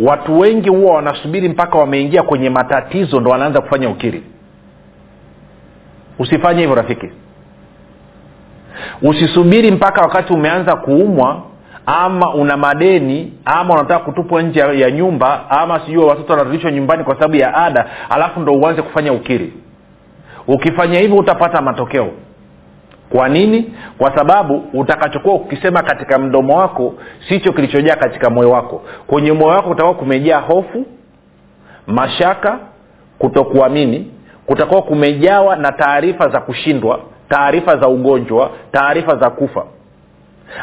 watu 0.00 0.40
wengi 0.40 0.68
huwa 0.68 0.94
wanasubiri 0.94 1.48
mpaka 1.48 1.78
wameingia 1.78 2.22
kwenye 2.22 2.50
matatizo 2.50 3.20
ndo 3.20 3.30
wanaanza 3.30 3.60
kufanya 3.60 3.88
ukiri. 3.88 4.22
Usifanye 6.18 6.60
hivyo 6.60 6.74
rafiki. 6.74 7.08
Usisubiri 9.02 9.70
mpaka 9.70 10.02
wakati 10.02 10.32
umeanza 10.32 10.76
kuumwa 10.76 11.42
ama 11.86 12.34
una 12.34 12.56
madeni 12.56 13.32
ama 13.44 13.74
unataka 13.74 14.04
kutupwa 14.04 14.42
nje 14.42 14.60
ya 14.60 14.90
nyumba 14.90 15.50
ama 15.50 15.80
sijui 15.80 16.04
watoto 16.04 16.32
wanarudishwa 16.32 16.70
nyumbani 16.70 17.04
kwa 17.04 17.14
sababu 17.14 17.36
ya 17.36 17.54
ada 17.54 17.86
alafu 18.10 18.40
ndo 18.40 18.52
uanze 18.52 18.82
kufanya 18.82 19.12
ukiri. 19.12 19.52
Ukifanya 20.48 21.00
hivyo 21.00 21.16
utapata 21.16 21.62
matokeo. 21.62 22.08
Kwa 23.10 23.28
nini? 23.28 23.74
Kwa 23.98 24.16
sababu 24.16 24.64
utakachokuwa 24.74 25.34
ukisema 25.34 25.82
katika 25.82 26.18
mdomo 26.18 26.56
wako 26.58 26.94
sicho 27.28 27.52
kilichojaa 27.52 27.96
katika 27.96 28.30
moyo 28.30 28.50
wako. 28.50 28.82
Kwenye 29.06 29.32
moyo 29.32 29.56
wako 29.56 29.68
kutakuwa 29.68 29.94
kumejaa 29.94 30.40
hofu 30.40 30.86
mashaka 31.86 32.58
kutokuamini 33.18 34.10
kutakuwa 34.46 34.82
kumejawa 34.82 35.56
na 35.56 35.72
taarifa 35.72 36.28
za 36.28 36.40
kushindwa 36.40 37.00
taarifa 37.28 37.76
za 37.76 37.88
ugonjwa 37.88 38.50
taarifa 38.72 39.16
za 39.16 39.30
kufa 39.30 39.64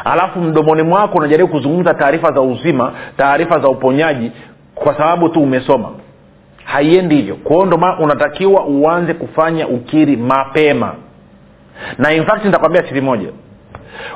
alafu 0.04 0.40
mdomoni 0.40 0.82
mwako 0.82 1.18
unajaribu 1.18 1.48
kuzungumza 1.48 1.94
taarifa 1.94 2.32
za 2.32 2.40
uzima 2.40 2.92
taarifa 3.16 3.58
za 3.60 3.68
uponyaji 3.68 4.32
kwa 4.74 4.94
sababu 4.94 5.28
tu 5.28 5.42
umesoma. 5.42 5.88
Haiendi 6.64 7.16
hivyo. 7.16 7.34
Kwao 7.34 7.66
ndomana 7.66 7.98
unatakiwa 7.98 8.64
uanze 8.66 9.14
kufanya 9.14 9.68
ukiri 9.68 10.16
mapema. 10.16 10.94
Na 11.98 12.12
in 12.12 12.24
fact 12.24 12.44
nitakwambia 12.44 12.82
siri 12.88 13.00
moja 13.00 13.28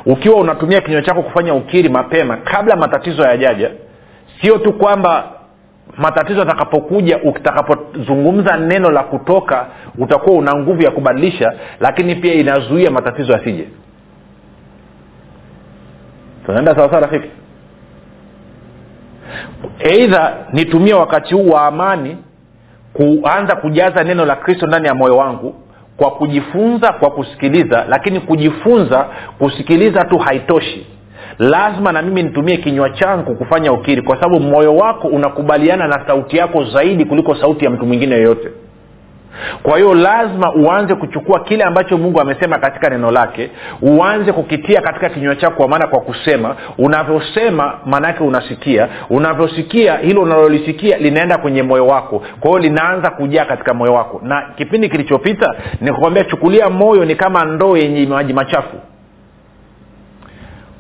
ukiwa 0.07 0.37
unatumia 0.37 0.81
kinywa 0.81 1.03
chako 1.03 1.23
kufanya 1.23 1.55
ukiri 1.55 1.89
mapema 1.89 2.37
kabla 2.37 2.77
matatizo 2.77 3.23
yajaja 3.25 3.71
sio 4.41 4.59
tu 4.59 4.73
kwamba 4.73 5.25
matatizo 5.97 6.41
yatakapokuja 6.41 7.19
utakapozungumza 7.23 8.57
neno 8.57 8.91
la 8.91 9.03
kutoka 9.03 9.67
utakuwa 9.99 10.37
una 10.39 10.55
nguvu 10.55 10.83
ya 10.83 10.91
kubadilisha 10.91 11.53
lakini 11.81 12.15
pia 12.15 12.35
inazuia 12.35 12.91
matatizo 12.91 13.33
yasije 13.33 13.69
tunaenda 16.47 16.75
sawasawa 16.75 17.01
rafiki? 17.01 17.29
Eidha 19.79 20.35
nitumie 20.53 20.95
wakati 20.95 21.35
huu 21.35 21.49
wa 21.51 21.67
amani 21.67 22.17
kuanza 22.93 23.57
kujaza 23.57 24.05
neno 24.05 24.25
la 24.25 24.37
kristo 24.37 24.67
ndani 24.67 24.87
ya 24.87 24.95
moyo 24.95 25.17
wangu 25.17 25.55
kwa 25.97 26.11
kujifunza 26.11 26.93
kwa 26.93 27.11
kusikiliza 27.11 27.85
lakini 27.89 28.21
kujifunza 28.21 29.07
kusikiliza 29.39 30.05
tu 30.05 30.19
haitoshi. 30.19 30.87
Lazima 31.39 31.93
na 31.93 32.03
mimi 32.03 32.23
nitumie 32.23 32.57
kinywa 32.57 32.91
changu 32.91 33.35
kufanya 33.35 33.73
ukiri 33.73 34.03
kwa 34.03 34.17
sababu 34.17 34.41
moyo 34.41 34.77
wako 34.77 35.09
unakubaliana 35.09 35.89
na 35.89 36.07
sauti 36.07 36.37
yako 36.37 36.65
zaidi 36.65 37.05
kuliko 37.05 37.35
sauti 37.35 37.65
ya 37.65 37.71
mtu 37.71 37.87
mwingine 37.87 38.15
yoyote 38.15 38.49
kwa 39.63 39.77
hiyo 39.79 39.95
lazima 39.95 40.53
uanze 40.55 40.95
kuchukua 40.95 41.41
kile 41.41 41.65
ambacho 41.65 41.99
mungu 41.99 42.21
amesema 42.21 42.59
katika 42.59 42.91
neno 42.91 43.11
lake 43.11 43.51
uanze 43.83 44.33
kukitia 44.33 44.81
katika 44.81 45.09
kinywa 45.09 45.37
chako 45.37 45.57
kwa 45.57 45.69
maana 45.69 45.87
kwa 45.87 46.01
kusema. 46.01 46.57
Unavyosema 46.79 47.75
maanaake 47.87 48.25
unasikia. 48.25 48.89
Unavyosikia 49.11 49.97
hilo 49.97 50.23
unalolisikia 50.23 50.99
linaenda 50.99 51.39
kwenye 51.39 51.63
moyo 51.63 51.87
wako. 51.87 52.23
Kwa 52.41 52.51
hiyo 52.51 52.59
linaanza 52.59 53.11
kujaa 53.11 53.45
katika 53.45 53.75
moyo 53.75 53.95
wako. 53.95 54.21
Na 54.25 54.43
kipindi 54.57 54.89
kilichopita 54.89 55.55
nikukwambia 55.81 56.25
chukulia 56.25 56.71
moyo 56.71 57.05
ni 57.05 57.15
kama 57.15 57.45
ndoo 57.45 57.77
yenye 57.77 58.07
maji 58.07 58.33
machafu. 58.33 58.77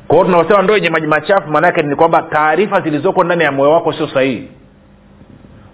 Kwa 0.09 0.16
hiyo 0.16 0.25
tunaosema 0.25 0.62
ndoo 0.62 0.75
yenye 0.75 0.90
maji 0.90 1.06
machafu 1.06 1.50
maanaake 1.50 1.82
ni 1.82 1.97
kwamba 1.97 2.23
taarifa 2.23 2.80
zilizoko 2.80 3.25
ndani 3.25 3.44
ya 3.44 3.52
moyo 3.52 3.71
wako 3.71 3.92
sio 3.92 4.09
sahihi. 4.09 4.49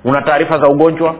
Una 0.04 0.22
taarifa 0.22 0.58
za 0.58 0.68
ugonjwa 0.68 1.14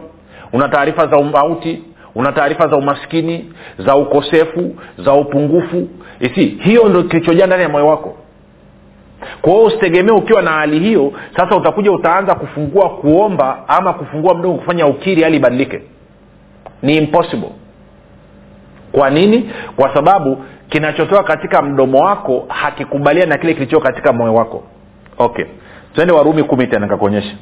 una 0.53 0.69
taarifa 0.69 1.07
za 1.07 1.17
umauti 1.17 1.83
una 2.15 2.31
taarifa 2.31 2.67
za 2.67 2.75
umaskini 2.75 3.53
za 3.77 3.95
ukosefu 3.95 4.75
za 4.97 5.13
upungufu. 5.13 5.87
Isi 6.19 6.45
hiyo 6.45 6.89
ndo 6.89 7.03
kilichojaa 7.03 7.45
ndani 7.47 7.63
ya 7.63 7.69
moyo 7.69 7.87
wako. 7.87 8.15
Kwa 9.41 9.53
hiyo 9.53 9.65
usitegemee 9.65 10.11
ukiwa 10.11 10.41
na 10.41 10.51
hali 10.51 10.79
hiyo 10.79 11.13
sasa 11.37 11.55
utakuja 11.55 11.91
utaanza 11.91 12.35
kufungua 12.35 12.89
kuomba 12.89 13.63
ama 13.67 13.93
kufungua 13.93 14.33
mdogo 14.35 14.57
kufanya 14.57 14.87
ukiri 14.87 15.23
hali 15.23 15.37
ibadilike. 15.37 15.81
Ni 16.81 16.97
impossible. 16.97 17.49
Kwa 18.91 19.09
nini? 19.09 19.51
Kwa 19.75 19.93
sababu 19.93 20.43
kinachotoka 20.69 21.23
katika 21.23 21.61
mdomo 21.61 21.99
wako 21.99 22.45
hakikubaliani 22.47 23.29
na 23.29 23.37
kile 23.37 23.53
kilichoko 23.53 23.83
katika 23.83 24.13
moyo 24.13 24.33
wako. 24.33 24.63
Okay. 25.17 25.45
Tuende 25.93 26.13
warumi 26.13 26.43
kumi 26.43 26.67
tena 26.67 26.85
nikakuonyesha 26.85 27.35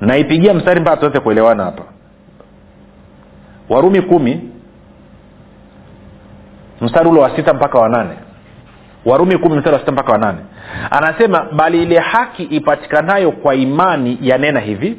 naipigia 0.00 0.54
mstari 0.54 0.80
mpaka 0.80 0.96
tuweze 0.96 1.20
kuelewana 1.20 1.64
hapa. 1.64 1.82
Warumi 3.68 4.02
kumi 4.02 4.40
mstari 6.80 7.08
ule 7.08 7.20
wa 7.20 7.36
sita 7.36 7.54
mpaka 7.54 7.78
wa 7.78 7.88
nane. 7.88 8.10
Warumi 9.04 9.38
kumi 9.38 9.56
mstari 9.56 9.74
wa 9.74 9.80
sita 9.80 9.92
mpaka 9.92 10.12
wa 10.12 10.18
nane. 10.18 10.38
Anasema 10.90 11.46
bali 11.52 11.82
ile 11.82 11.98
haki 11.98 12.42
ipatikanayo 12.42 13.32
kwa 13.32 13.54
imani 13.54 14.18
yanena 14.22 14.60
hivi 14.60 14.98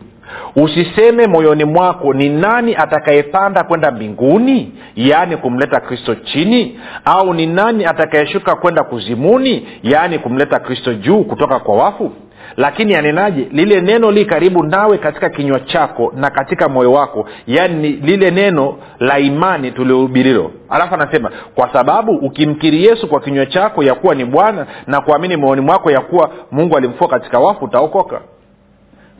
usiseme 0.55 1.27
moyoni 1.27 1.65
mwako 1.65 2.13
ni 2.13 2.29
nani 2.29 2.75
atakayepanda 2.75 3.63
kwenda 3.63 3.91
mbinguni 3.91 4.73
yaani 4.95 5.37
kumleta 5.37 5.79
kristo 5.79 6.15
chini 6.15 6.79
au 7.05 7.33
ni 7.33 7.45
nani 7.47 7.85
atakayeshuka 7.85 8.55
kwenda 8.55 8.83
kuzimuni 8.83 9.67
yaani 9.83 10.19
kumleta 10.19 10.59
kristo 10.59 10.93
juu 10.93 11.23
kutoka 11.23 11.59
kwa 11.59 11.75
wafu 11.75 12.11
lakini 12.57 12.95
anenaje? 12.95 13.47
Lile 13.51 13.81
neno 13.81 14.11
li 14.11 14.25
karibu 14.25 14.63
nawe 14.63 14.97
katika 14.97 15.29
kinywa 15.29 15.59
chako 15.59 16.13
na 16.15 16.29
katika 16.29 16.69
moyo 16.69 16.91
wako. 16.93 17.27
Yaani 17.47 17.89
lile 17.89 18.31
neno 18.31 18.77
la 18.99 19.19
imani 19.19 19.71
tuliohubirilo. 19.71 20.51
Alafu 20.69 20.93
anasema 20.93 21.31
kwa 21.55 21.73
sababu 21.73 22.11
ukimkiri 22.11 22.85
yesu 22.85 23.07
kwa 23.07 23.19
kinywa 23.21 23.45
chako 23.45 23.83
ya 23.83 23.95
kuwa 23.95 24.15
ni 24.15 24.25
bwana 24.25 24.67
na 24.87 25.01
kuamini 25.01 25.37
moyoni 25.37 25.61
mwako 25.61 25.91
ya 25.91 26.01
kuwa 26.01 26.29
mungu 26.51 26.77
alimfua 26.77 27.07
katika 27.07 27.39
wafu 27.39 27.65
utaokoka. 27.65 28.21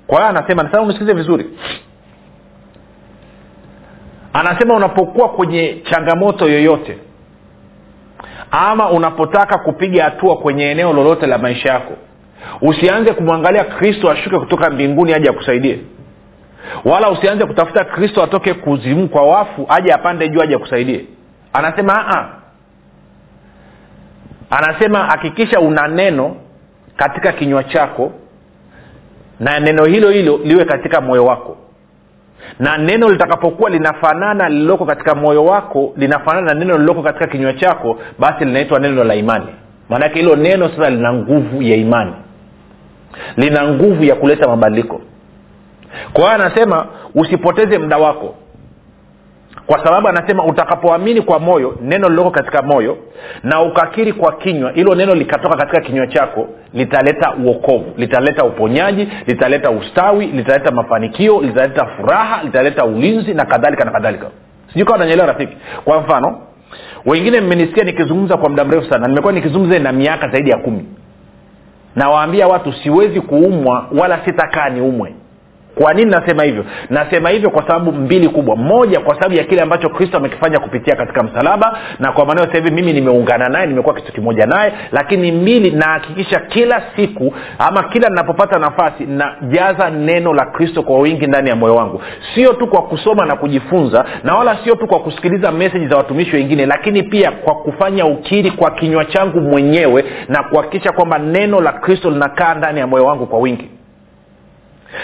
Kwa 0.07 0.17
hiyo 0.17 0.29
anasema 0.29 0.63
nasema 0.63 0.81
unisikilize 0.83 1.13
vizuri. 1.13 1.45
Anasema 4.33 4.75
unapokuwa 4.75 5.29
kwenye 5.29 5.81
changamoto 5.89 6.49
yoyote 6.49 6.97
ama 8.51 8.89
unapotaka 8.89 9.57
kupiga 9.57 10.03
hatua 10.03 10.37
kwenye 10.37 10.71
eneo 10.71 10.93
lolote 10.93 11.27
la 11.27 11.37
maisha 11.37 11.69
yako 11.69 11.93
usianze 12.61 13.13
kumwangalia 13.13 13.63
kristo 13.63 14.11
ashuke 14.11 14.39
kutoka 14.39 14.69
mbinguni 14.69 15.13
aje 15.13 15.29
akusaidie. 15.29 15.79
Wala 16.85 17.09
usianze 17.09 17.45
kutafuta 17.45 17.83
kristo 17.85 18.23
atoke 18.23 18.53
kuzimu 18.53 19.07
kwa 19.09 19.21
wafu 19.27 19.65
aje 19.69 19.93
apande 19.93 20.29
juu 20.29 20.41
aje 20.41 20.55
akusaidie. 20.55 21.05
Anasema 21.53 21.93
Aa. 22.07 22.29
anasema 24.49 24.99
hakikisha 24.99 25.59
una 25.59 25.87
neno 25.87 26.35
katika 26.97 27.31
kinywa 27.31 27.63
chako 27.63 28.11
na 29.39 29.59
neno 29.59 29.85
hilo 29.85 30.09
hilo 30.09 30.39
liwe 30.43 30.65
katika 30.65 31.01
moyo 31.01 31.25
wako. 31.25 31.57
Na 32.59 32.77
neno 32.77 33.09
litakapokuwa 33.09 33.69
linafanana 33.69 34.49
lililoko 34.49 34.85
katika 34.85 35.15
moyo 35.15 35.45
wako 35.45 35.93
linafanana 35.97 36.53
na 36.53 36.59
neno 36.59 36.73
lililoko 36.73 37.03
katika 37.03 37.27
kinywa 37.27 37.53
chako 37.53 37.99
basi 38.19 38.45
linaitwa 38.45 38.79
neno 38.79 39.03
la 39.03 39.15
imani. 39.15 39.45
Maanake 39.89 40.19
hilo 40.19 40.35
neno 40.35 40.69
sasa 40.69 40.89
lina 40.89 41.13
nguvu 41.13 41.61
ya 41.61 41.75
imani 41.75 42.13
lina 43.37 43.67
nguvu 43.67 44.03
ya 44.03 44.15
kuleta 44.15 44.47
mabadiliko. 44.47 45.01
Kwa 46.13 46.23
hiyo 46.23 46.35
anasema 46.35 46.85
usipoteze 47.15 47.77
muda 47.77 47.97
wako. 47.97 48.35
Kwa 49.67 49.83
sababu 49.83 50.07
anasema 50.07 50.45
utakapoamini 50.45 51.21
kwa 51.21 51.39
moyo 51.39 51.77
neno 51.81 52.07
lililoko 52.09 52.31
katika 52.31 52.61
moyo 52.61 52.97
na 53.43 53.61
ukakiri 53.61 54.13
kwa 54.13 54.31
kinywa 54.31 54.71
hilo 54.71 54.95
neno 54.95 55.15
likatoka 55.15 55.57
katika 55.57 55.81
kinywa 55.81 56.07
chako 56.07 56.47
litaleta 56.73 57.33
uokovu 57.45 57.85
litaleta 57.97 58.43
uponyaji 58.43 59.07
litaleta 59.27 59.71
ustawi 59.71 60.25
litaleta 60.25 60.71
mafanikio 60.71 61.41
litaleta 61.41 61.85
furaha 61.85 62.43
litaleta 62.43 62.85
ulinzi 62.85 63.33
na 63.33 63.45
kadhalika 63.45 63.85
na 63.85 63.91
kadhalika. 63.91 64.27
Sijui 64.67 64.85
kawa 64.85 64.97
nanyelewa 64.97 65.27
rafiki. 65.27 65.57
Kwa 65.83 66.01
mfano 66.01 66.41
wengine 67.05 67.41
mmenisikia 67.41 67.83
nikizungumza 67.83 68.37
kwa 68.37 68.49
muda 68.49 68.65
mrefu 68.65 68.89
sana 68.89 69.07
nimekuwa 69.07 69.33
nikizungumza 69.33 69.79
na 69.79 69.91
miaka 69.91 70.27
zaidi 70.27 70.49
ya 70.49 70.57
kumi 70.57 70.85
nawaambia 71.95 72.47
watu 72.47 72.73
siwezi 72.73 73.21
kuumwa 73.21 73.87
wala 73.99 74.25
sitakaa 74.25 74.69
niumwe 74.69 75.15
kwa 75.75 75.93
nini 75.93 76.11
nasema 76.11 76.43
hivyo? 76.43 76.65
Nasema 76.89 77.29
hivyo 77.29 77.49
kwa 77.49 77.67
sababu 77.67 77.91
mbili 77.91 78.29
kubwa. 78.29 78.55
Moja 78.55 78.99
kwa 78.99 79.15
sababu 79.15 79.35
ya 79.35 79.43
kile 79.43 79.61
ambacho 79.61 79.89
kristo 79.89 80.17
amekifanya 80.17 80.59
kupitia 80.59 80.95
katika 80.95 81.23
msalaba 81.23 81.79
na 81.99 82.11
kwa 82.11 82.25
maanao 82.25 82.45
hivi 82.45 82.71
mimi 82.71 82.93
nimeungana 82.93 83.49
naye 83.49 83.67
nimekuwa 83.67 83.95
kitu 83.95 84.13
kimoja 84.13 84.45
naye 84.45 84.73
lakini 84.91 85.31
mbili 85.31 85.71
nahakikisha 85.71 86.39
kila 86.39 86.83
siku 86.95 87.33
ama 87.59 87.83
kila 87.83 88.09
ninapopata 88.09 88.59
nafasi 88.59 89.05
najaza 89.05 89.89
neno 89.89 90.33
la 90.33 90.45
kristo 90.45 90.83
kwa 90.83 90.99
wingi 90.99 91.27
ndani 91.27 91.49
ya 91.49 91.55
moyo 91.55 91.75
wangu. 91.75 92.01
Sio 92.35 92.53
tu 92.53 92.67
kwa 92.67 92.81
kusoma 92.81 93.25
na 93.25 93.35
kujifunza 93.35 94.05
na 94.23 94.35
wala 94.35 94.57
sio 94.63 94.75
tu 94.75 94.87
kwa 94.87 94.99
kusikiliza 94.99 95.51
meseji 95.51 95.87
za 95.87 95.97
watumishi 95.97 96.35
wengine 96.35 96.65
lakini 96.65 97.03
pia 97.03 97.31
kwa 97.31 97.55
kufanya 97.55 98.05
ukiri 98.05 98.51
kwa 98.51 98.71
kinywa 98.71 99.05
changu 99.05 99.41
mwenyewe 99.41 100.05
na 100.29 100.43
kuhakikisha 100.43 100.91
kwamba 100.91 101.17
neno 101.19 101.61
la 101.61 101.71
kristo 101.71 102.09
linakaa 102.09 102.53
ndani 102.53 102.79
ya 102.79 102.87
moyo 102.87 103.05
wangu 103.05 103.25
kwa 103.27 103.39
wingi 103.39 103.69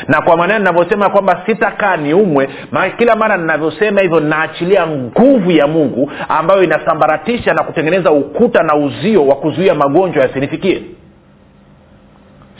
na 0.07 0.21
kwa 0.21 0.37
maneno 0.37 0.59
ninavyosema 0.59 1.09
kwamba 1.09 1.41
sitakaa 1.45 1.97
niumwe 1.97 2.49
maana 2.71 2.89
kila 2.89 3.15
mara 3.15 3.37
ninavyosema 3.37 4.01
hivyo 4.01 4.19
naachilia 4.19 4.87
nguvu 4.87 5.51
ya 5.51 5.67
mungu 5.67 6.11
ambayo 6.29 6.63
inasambaratisha 6.63 7.53
na 7.53 7.63
kutengeneza 7.63 8.11
ukuta 8.11 8.63
na 8.63 8.75
uzio 8.75 9.27
wa 9.27 9.35
kuzuia 9.35 9.75
magonjwa 9.75 10.23
yasinifikie. 10.23 10.81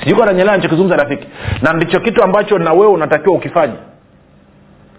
Sijui 0.03 0.25
nanyelea 0.25 0.55
nichokizungumza 0.55 0.95
rafiki. 1.03 1.27
Na 1.61 1.73
ndicho 1.73 1.99
kitu 1.99 2.23
ambacho 2.23 2.57
na 2.59 2.73
wewe 2.73 2.87
unatakiwa 2.87 3.35
ukifanya 3.35 3.73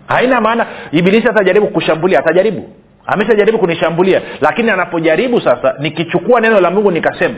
haina 0.07 0.41
maana 0.41 0.67
ibilisi 0.93 1.29
atajaribu 1.29 1.67
kushambulia 1.67 2.19
atajaribu. 2.19 2.69
Ameshajaribu 3.07 3.59
kunishambulia. 3.59 4.23
Lakini 4.41 4.71
anapojaribu 4.71 5.41
sasa 5.41 5.75
nikichukua 5.79 6.41
neno 6.41 6.61
la 6.61 6.71
mungu 6.71 6.91
nikasema 6.91 7.37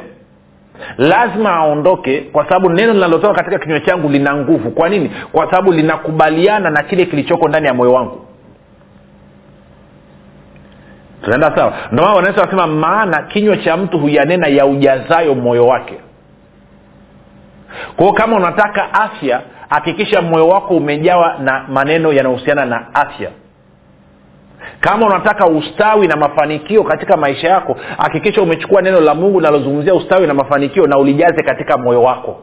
lazima 0.98 1.50
aondoke 1.54 2.20
kwa 2.20 2.44
sababu 2.44 2.70
neno 2.70 2.92
linalotoka 2.92 3.34
katika 3.34 3.58
kinywa 3.58 3.80
changu 3.80 4.08
lina 4.08 4.34
nguvu. 4.36 4.70
Kwa 4.70 4.88
nini? 4.88 5.10
Kwa 5.32 5.44
sababu 5.50 5.72
linakubaliana 5.72 6.70
na 6.70 6.82
kile 6.82 7.06
kilichoko 7.06 7.48
ndani 7.48 7.66
ya 7.66 7.74
moyo 7.74 7.92
wangu. 7.92 8.26
Tunaenda 11.22 11.56
sawa? 11.56 11.72
Ndomana 11.92 12.14
wanaweza 12.14 12.40
wasema 12.40 12.66
maana 12.66 13.22
kinywa 13.22 13.56
cha 13.56 13.76
mtu 13.76 13.98
huyanena 13.98 14.48
ya 14.48 14.66
ujazayo 14.66 15.34
moyo 15.34 15.66
wake. 15.66 15.94
Kwao 17.96 18.12
kama 18.12 18.36
unataka 18.36 18.92
afya 18.94 19.40
hakikisha 19.68 20.22
moyo 20.22 20.48
wako 20.48 20.74
umejawa 20.76 21.34
na 21.38 21.64
maneno 21.68 22.12
yanayohusiana 22.12 22.64
na 22.64 22.94
afya 22.94 23.30
kama 24.80 25.06
unataka 25.06 25.46
ustawi 25.46 26.06
na 26.08 26.16
mafanikio 26.16 26.84
katika 26.84 27.16
maisha 27.16 27.48
yako 27.48 27.76
hakikisha 27.98 28.42
umechukua 28.42 28.82
neno 28.82 29.00
la 29.00 29.14
mungu 29.14 29.40
linalozungumzia 29.40 29.94
ustawi 29.94 30.26
na 30.26 30.34
mafanikio 30.34 30.86
na 30.86 30.98
ulijaze 30.98 31.42
katika 31.42 31.78
moyo 31.78 32.02
wako. 32.02 32.40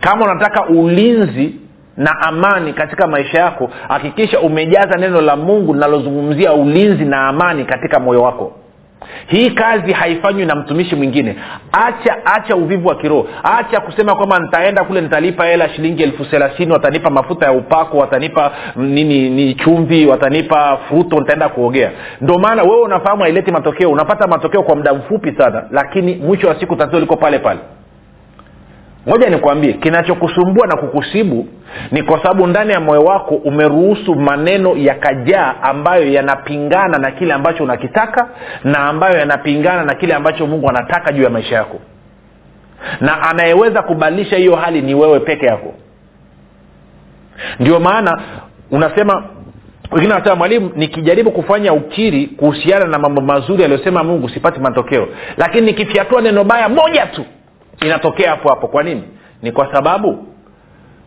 Kama 0.00 0.24
unataka 0.24 0.66
ulinzi 0.68 1.54
na 1.96 2.20
amani 2.20 2.72
katika 2.72 3.06
maisha 3.06 3.38
yako 3.38 3.70
hakikisha 3.88 4.40
umejaza 4.40 4.96
neno 4.96 5.20
la 5.20 5.36
mungu 5.36 5.74
linalozungumzia 5.74 6.52
ulinzi 6.52 7.04
na 7.04 7.26
amani 7.28 7.64
katika 7.64 8.00
moyo 8.00 8.22
wako 8.22 8.52
hii 9.26 9.50
kazi 9.50 9.92
haifanywi 9.92 10.46
na 10.46 10.54
mtumishi 10.54 10.96
mwingine. 10.96 11.36
Acha 11.72 12.26
acha 12.26 12.56
uvivu 12.56 12.88
wa 12.88 12.94
kiroho. 12.94 13.28
Acha 13.42 13.80
kusema 13.80 14.14
kwamba 14.14 14.38
nitaenda 14.38 14.84
kule 14.84 15.00
nitalipa 15.00 15.44
hela 15.46 15.68
shilingi 15.68 16.02
elfu 16.02 16.24
thelathini 16.24 16.72
watanipa 16.72 17.10
mafuta 17.10 17.46
ya 17.46 17.52
upako 17.52 17.98
watanipa 17.98 18.52
nini 18.76 19.30
ni 19.30 19.54
chumvi 19.54 20.06
watanipa 20.06 20.76
fruto 20.88 21.20
nitaenda 21.20 21.48
kuogea. 21.48 21.90
Ndio 22.20 22.38
maana 22.38 22.62
wewe 22.62 22.80
unafahamu 22.82 23.22
haileti 23.22 23.50
matokeo. 23.52 23.90
Unapata 23.90 24.26
matokeo 24.26 24.62
kwa 24.62 24.76
muda 24.76 24.94
mfupi 24.94 25.32
sana 25.38 25.64
lakini 25.70 26.14
mwisho 26.14 26.48
wa 26.48 26.60
siku 26.60 26.76
tatizo 26.76 27.00
liko 27.00 27.16
pale 27.16 27.38
pale 27.38 27.60
moja 29.06 29.30
nikwambie 29.30 29.72
kinachokusumbua 29.72 30.66
na 30.66 30.76
kukusibu 30.76 31.48
ni 31.92 32.02
kwa 32.02 32.22
sababu 32.22 32.46
ndani 32.46 32.72
ya 32.72 32.80
moyo 32.80 33.04
wako 33.04 33.34
umeruhusu 33.34 34.14
maneno 34.14 34.76
yakajaa 34.76 35.54
ambayo 35.62 36.12
yanapingana 36.12 36.98
na 36.98 37.10
kile 37.10 37.32
ambacho 37.34 37.64
unakitaka 37.64 38.28
na 38.64 38.78
ambayo 38.78 39.18
yanapingana 39.18 39.84
na 39.84 39.94
kile 39.94 40.14
ambacho 40.14 40.46
mungu 40.46 40.68
anataka 40.68 41.12
juu 41.12 41.22
ya 41.22 41.30
maisha 41.30 41.54
yako. 41.54 41.78
Na 43.00 43.22
anayeweza 43.22 43.82
kubadilisha 43.82 44.36
hiyo 44.36 44.56
hali 44.56 44.82
ni 44.82 44.94
wewe 44.94 45.20
peke 45.20 45.46
yako. 45.46 45.74
Ndio 47.60 47.80
maana 47.80 48.22
unasema 48.70 49.24
wengine 49.92 50.12
wanasema 50.12 50.36
mwalimu 50.36 50.70
nikijaribu 50.76 51.30
kufanya 51.30 51.72
ukiri 51.72 52.26
kuhusiana 52.26 52.84
na 52.86 52.98
mambo 52.98 53.20
mazuri 53.20 53.64
aliyosema 53.64 54.04
mungu 54.04 54.28
sipati 54.28 54.60
matokeo. 54.60 55.08
Lakini 55.36 55.66
nikifyatua 55.66 56.20
neno 56.20 56.44
baya 56.44 56.68
moja 56.68 57.06
tu 57.06 57.24
inatokea 57.80 58.30
hapo 58.30 58.48
hapo. 58.48 58.68
Kwa 58.68 58.82
nini? 58.82 59.02
Ni 59.42 59.52
kwa 59.52 59.72
sababu 59.72 60.26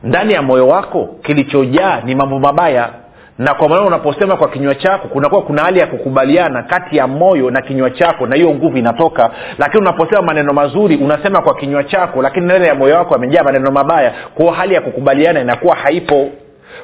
ndani 0.03 0.33
ya 0.33 0.41
moyo 0.41 0.67
wako 0.67 1.09
kilichojaa 1.23 2.01
ni 2.05 2.15
mambo 2.15 2.39
mabaya 2.39 2.89
na 3.37 3.53
kwa 3.53 3.69
maana 3.69 3.81
unaposema 3.81 4.37
kwa 4.37 4.47
kinywa 4.49 4.75
chako 4.75 5.07
kunakuwa 5.07 5.41
kuna 5.41 5.63
hali 5.63 5.79
ya 5.79 5.87
kukubaliana 5.87 6.63
kati 6.63 6.97
ya 6.97 7.07
moyo 7.07 7.51
na 7.51 7.61
kinywa 7.61 7.89
chako 7.89 8.25
na 8.27 8.35
hiyo 8.35 8.49
nguvu 8.55 8.77
inatoka. 8.77 9.29
Lakini 9.57 9.81
unaposema 9.81 10.21
maneno 10.21 10.53
mazuri 10.53 10.95
unasema 10.97 11.41
kwa 11.41 11.55
kinywa 11.55 11.83
chako 11.83 12.21
lakini 12.21 12.45
ndani 12.45 12.65
ya 12.67 12.75
moyo 12.75 12.95
wako 12.95 13.15
amejaa 13.15 13.43
maneno 13.43 13.71
mabaya 13.71 14.13
kwao 14.35 14.51
hali 14.51 14.73
ya 14.73 14.81
kukubaliana 14.81 15.39
inakuwa 15.41 15.75
haipo 15.75 16.29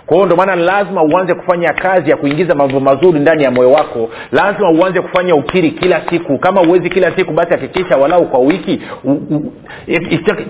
kwa 0.06 0.16
hiyo 0.16 0.26
ndio 0.26 0.38
maana 0.38 0.56
lazima 0.56 1.04
uanze 1.04 1.34
kufanya 1.34 1.74
kazi 1.74 2.10
ya 2.10 2.18
kuingiza 2.18 2.56
mambo 2.56 2.80
mazuri 2.80 3.20
ndani 3.20 3.44
ya 3.44 3.52
moyo 3.52 3.72
wako. 3.72 4.10
Lazima 4.32 4.72
uanze 4.72 5.02
kufanya 5.02 5.36
ukiri 5.36 5.72
kila 5.72 6.02
siku. 6.10 6.38
Kama 6.38 6.62
uwezi 6.62 6.90
kila 6.90 7.16
siku 7.16 7.34
basi 7.34 7.52
hakikisha 7.52 7.98
walau 7.98 8.26
kwa 8.26 8.40
wiki 8.40 8.82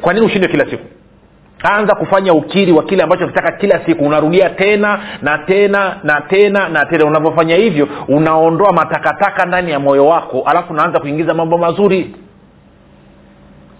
kwa 0.01 0.13
nini 0.13 0.25
ushinde 0.25 0.47
kila 0.47 0.65
siku? 0.65 0.83
Anza 1.63 1.95
kufanya 1.95 2.33
ukiri 2.33 2.71
wa 2.71 2.83
kile 2.83 3.03
ambacho 3.03 3.27
kitaka 3.27 3.51
kila 3.51 3.85
siku. 3.85 4.05
Unarudia 4.05 4.49
tena 4.49 4.99
na 5.21 5.37
tena 5.37 5.97
na 6.03 6.21
tena 6.21 6.69
na 6.69 6.85
tena. 6.85 7.05
Unavyofanya 7.05 7.55
hivyo 7.55 7.87
unaondoa 8.07 8.71
matakataka 8.71 9.45
ndani 9.45 9.71
ya 9.71 9.79
moyo 9.79 10.05
wako 10.07 10.41
alafu 10.45 10.73
unaanza 10.73 10.99
kuingiza 10.99 11.33
mambo 11.33 11.57
mazuri. 11.57 12.15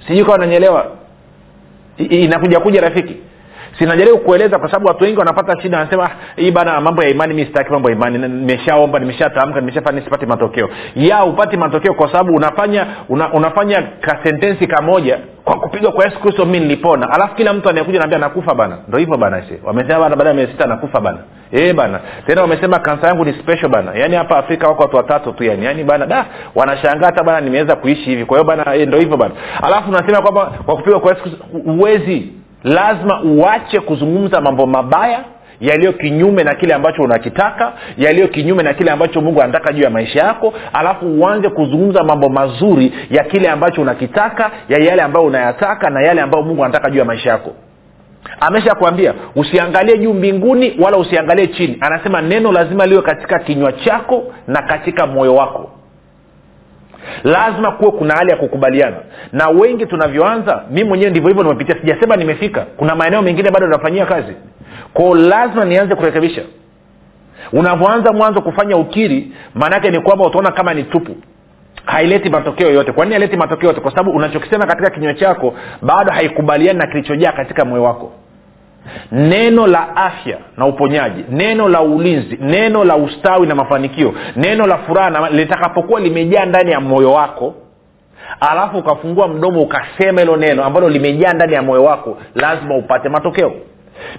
Sijui 0.07 0.25
kawa 0.25 0.37
nanyelewa 0.37 0.85
inakuja 1.97 2.59
kuja 2.59 2.81
rafiki 2.81 3.15
sinajaribu 3.79 4.17
kueleza 4.17 4.59
kwa 4.59 4.67
sababu 4.71 4.87
watu 4.87 5.03
wengi 5.03 5.19
wanapata 5.19 5.61
shida 5.61 5.77
wanasema 5.77 6.09
hii 6.35 6.51
bana 6.51 6.81
mambo 6.81 7.03
ya 7.03 7.09
imani 7.09 7.33
mi 7.33 7.45
sitaki 7.45 7.71
mambo 7.71 7.89
ya 7.89 7.95
imani. 7.95 8.17
Nimeshaomba 8.17 8.99
nimeshatamka 8.99 9.59
nimeshafanya 9.59 10.01
sipati 10.01 10.25
matokeo. 10.25 10.69
Ya 10.95 11.23
upati 11.25 11.57
matokeo 11.57 11.93
kwa 11.93 12.11
sababu 12.11 12.35
unafanya 12.35 12.85
una, 13.09 13.33
unafanya 13.33 13.81
kasentensi 14.01 14.67
kamoja 14.67 15.19
kwa 15.43 15.59
kupigwa 15.59 15.91
kwa 15.91 16.05
yesu 16.05 16.19
kristo 16.19 16.45
mi 16.45 16.59
nilipona. 16.59 17.11
Alafu 17.11 17.35
kila 17.35 17.53
mtu 17.53 17.69
anayekuja 17.69 17.99
naambia 17.99 18.17
nakufa 18.19 18.55
bana. 18.55 18.77
Ndo 18.87 18.97
hivyo 18.97 19.17
bana 19.17 19.41
se 19.41 19.59
wamesema 19.63 19.99
bana 19.99 20.15
baada 20.15 20.29
ya 20.29 20.35
miezi 20.35 20.51
sita 20.51 20.65
nakufa 20.67 21.01
bana. 21.01 21.17
E 21.51 21.73
bana. 21.73 21.99
Tena 22.25 22.41
wamesema 22.41 22.79
kansa 22.79 23.07
yangu 23.07 23.25
ni 23.25 23.33
special 23.33 23.67
bana. 23.69 23.91
Yaani 23.95 24.15
hapa 24.15 24.37
afrika 24.37 24.67
wako 24.67 24.83
watu 24.83 24.97
watatu 24.97 25.31
tu 25.31 25.43
yani. 25.43 25.65
Yaani 25.65 25.83
bana 25.83 26.05
da 26.05 26.25
wanashangaa 26.55 27.05
hata 27.05 27.23
bana 27.23 27.41
nimeweza 27.41 27.75
kuishi 27.75 28.03
hivi. 28.09 28.25
Kwa 28.25 28.37
hiyo 28.37 28.47
bana 28.47 28.75
e, 28.75 28.85
ndo 28.85 28.97
hivyo 28.99 29.17
bana. 29.17 29.33
Alafu 29.61 29.89
unasema 29.89 30.21
kwamba 30.21 30.45
kwa 30.45 30.75
kupigwa 30.75 30.99
kwa 30.99 31.11
yesu 31.11 31.23
kristo 31.23 31.45
uwezi 31.65 32.33
lazima 32.63 33.21
uache 33.21 33.79
kuzungumza 33.79 34.41
mambo 34.41 34.65
mabaya 34.65 35.23
yaliyo 35.61 35.93
kinyume 35.93 36.43
na 36.43 36.55
kile 36.55 36.73
ambacho 36.73 37.03
unakitaka 37.03 37.73
yaliyo 37.97 38.27
kinyume 38.27 38.63
na 38.63 38.73
kile 38.73 38.91
ambacho 38.91 39.21
mungu 39.21 39.41
anataka 39.41 39.73
juu 39.73 39.83
ya 39.83 39.89
maisha 39.89 40.19
yako 40.23 40.53
alafu 40.73 41.05
uanze 41.05 41.49
kuzungumza 41.49 42.03
mambo 42.03 42.29
mazuri 42.29 42.93
ya 43.11 43.23
kile 43.23 43.49
ambacho 43.49 43.81
unakitaka 43.81 44.51
ya 44.69 44.77
yale 44.77 45.01
ambayo 45.01 45.25
unayataka 45.25 45.89
na 45.89 46.01
yale 46.01 46.21
ambayo 46.21 46.43
mungu 46.43 46.63
anataka 46.65 46.89
juu 46.89 46.99
ya 46.99 47.05
maisha 47.05 47.29
yako. 47.29 47.51
Ameshakwambia 48.39 49.13
usiangalie 49.35 49.97
juu 49.97 50.13
mbinguni 50.13 50.77
wala 50.79 50.97
usiangalie 50.97 51.47
chini. 51.47 51.77
Anasema 51.81 52.21
neno 52.21 52.51
lazima 52.51 52.85
liwe 52.85 53.01
katika 53.01 53.39
kinywa 53.39 53.71
chako 53.73 54.23
na 54.47 54.61
katika 54.61 55.07
moyo 55.07 55.35
wako 55.35 55.71
lazima 57.23 57.71
kuwe 57.71 57.91
kuna 57.91 58.13
hali 58.13 58.29
ya 58.31 58.37
kukubaliana. 58.37 58.97
Na 59.31 59.49
wengi 59.49 59.85
tunavyoanza 59.85 60.63
mi 60.71 60.83
mwenyewe 60.83 61.09
ndivyo 61.11 61.27
hivyo 61.29 61.43
nimepitia. 61.43 61.75
Sijasema 61.81 62.15
nimefika. 62.15 62.65
Kuna 62.77 62.95
maeneo 62.95 63.21
mengine 63.21 63.51
bado 63.51 63.67
nafanyia 63.67 64.05
kazi. 64.05 64.33
Kwao 64.93 65.15
lazima 65.15 65.65
nianze 65.65 65.95
kurekebisha. 65.95 66.41
Unavyoanza 67.53 68.13
mwanzo 68.13 68.41
kufanya 68.41 68.77
ukiri 68.77 69.31
maanaake 69.55 69.91
ni 69.91 69.99
kwamba 69.99 70.25
utaona 70.25 70.51
kama 70.51 70.73
ni 70.73 70.83
tupu. 70.83 71.15
Haileti 71.85 72.29
matokeo 72.29 72.71
yote 72.71 72.91
kwa 72.91 73.05
nini 73.05 73.13
haileti 73.13 73.37
matokeo 73.37 73.69
yote 73.69 73.81
kwa 73.81 73.91
sababu 73.91 74.11
unachokisema 74.11 74.65
katika 74.67 74.89
kinywa 74.89 75.13
chako 75.13 75.53
bado 75.81 76.11
haikubaliani 76.11 76.79
na 76.79 76.87
kilichojaa 76.87 77.31
katika 77.31 77.65
moyo 77.65 77.83
wako 77.83 78.11
neno 79.11 79.67
la 79.67 79.95
afya 79.95 80.37
na 80.57 80.65
uponyaji 80.65 81.25
neno 81.29 81.69
la 81.69 81.81
ulinzi 81.81 82.37
neno 82.41 82.83
la 82.83 82.95
ustawi 82.95 83.47
na 83.47 83.55
mafanikio 83.55 84.13
neno 84.35 84.67
la 84.67 84.77
furaha 84.77 85.29
litakapokuwa 85.29 85.99
limejaa 85.99 86.45
ndani 86.45 86.71
ya 86.71 86.79
moyo 86.79 87.13
wako 87.13 87.55
alafu 88.39 88.77
ukafungua 88.77 89.27
mdomo 89.27 89.61
ukasema 89.61 90.21
hilo 90.21 90.37
neno 90.37 90.63
ambalo 90.63 90.89
limejaa 90.89 91.33
ndani 91.33 91.53
ya 91.53 91.61
moyo 91.61 91.83
wako 91.83 92.17
lazima 92.35 92.77
upate 92.77 93.09
matokeo. 93.09 93.51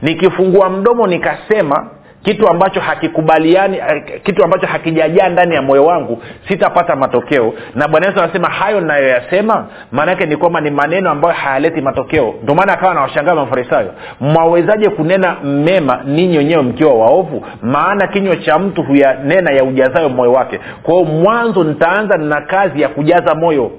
Nikifungua 0.02 0.70
mdomo 0.70 1.06
nikasema 1.06 1.90
kitu 2.22 2.48
ambacho 2.48 2.80
hakikubaliani 2.80 3.78
kitu 4.24 4.44
ambacho 4.44 4.66
hakijajaa 4.66 5.28
ndani 5.28 5.54
ya 5.54 5.62
moyo 5.62 5.84
wangu 5.84 6.22
sitapata 6.48 6.96
matokeo. 6.96 7.52
Na 7.74 7.88
bwana 7.88 8.06
yesu 8.06 8.20
anasema 8.20 8.48
hayo 8.48 8.80
nayoyasema 8.80 9.66
maanaake 9.92 10.26
ni 10.26 10.36
kwamba 10.36 10.60
ni 10.60 10.70
maneno 10.70 11.10
ambayo 11.10 11.34
hayaleti 11.34 11.80
matokeo. 11.80 12.34
Ndio 12.42 12.54
maana 12.54 12.72
akawa 12.72 12.94
nawashangaa 12.94 13.34
mafarisayo 13.34 13.92
mwawezaje 14.20 14.88
kunena 14.88 15.36
mema 15.44 16.00
ninyi 16.04 16.38
wenyewe 16.38 16.62
mkiwa 16.62 16.94
waovu? 16.94 17.46
Maana 17.62 18.06
kinywa 18.06 18.36
cha 18.36 18.58
mtu 18.58 18.82
huyanena 18.82 19.50
ya 19.50 19.64
ujazayo 19.64 20.08
moyo 20.08 20.32
wake. 20.32 20.60
Kwao 20.82 21.04
mwanzo 21.04 21.64
nitaanza 21.64 22.16
na 22.16 22.40
kazi 22.40 22.82
ya 22.82 22.88
kujaza 22.88 23.34
moyo 23.34 23.70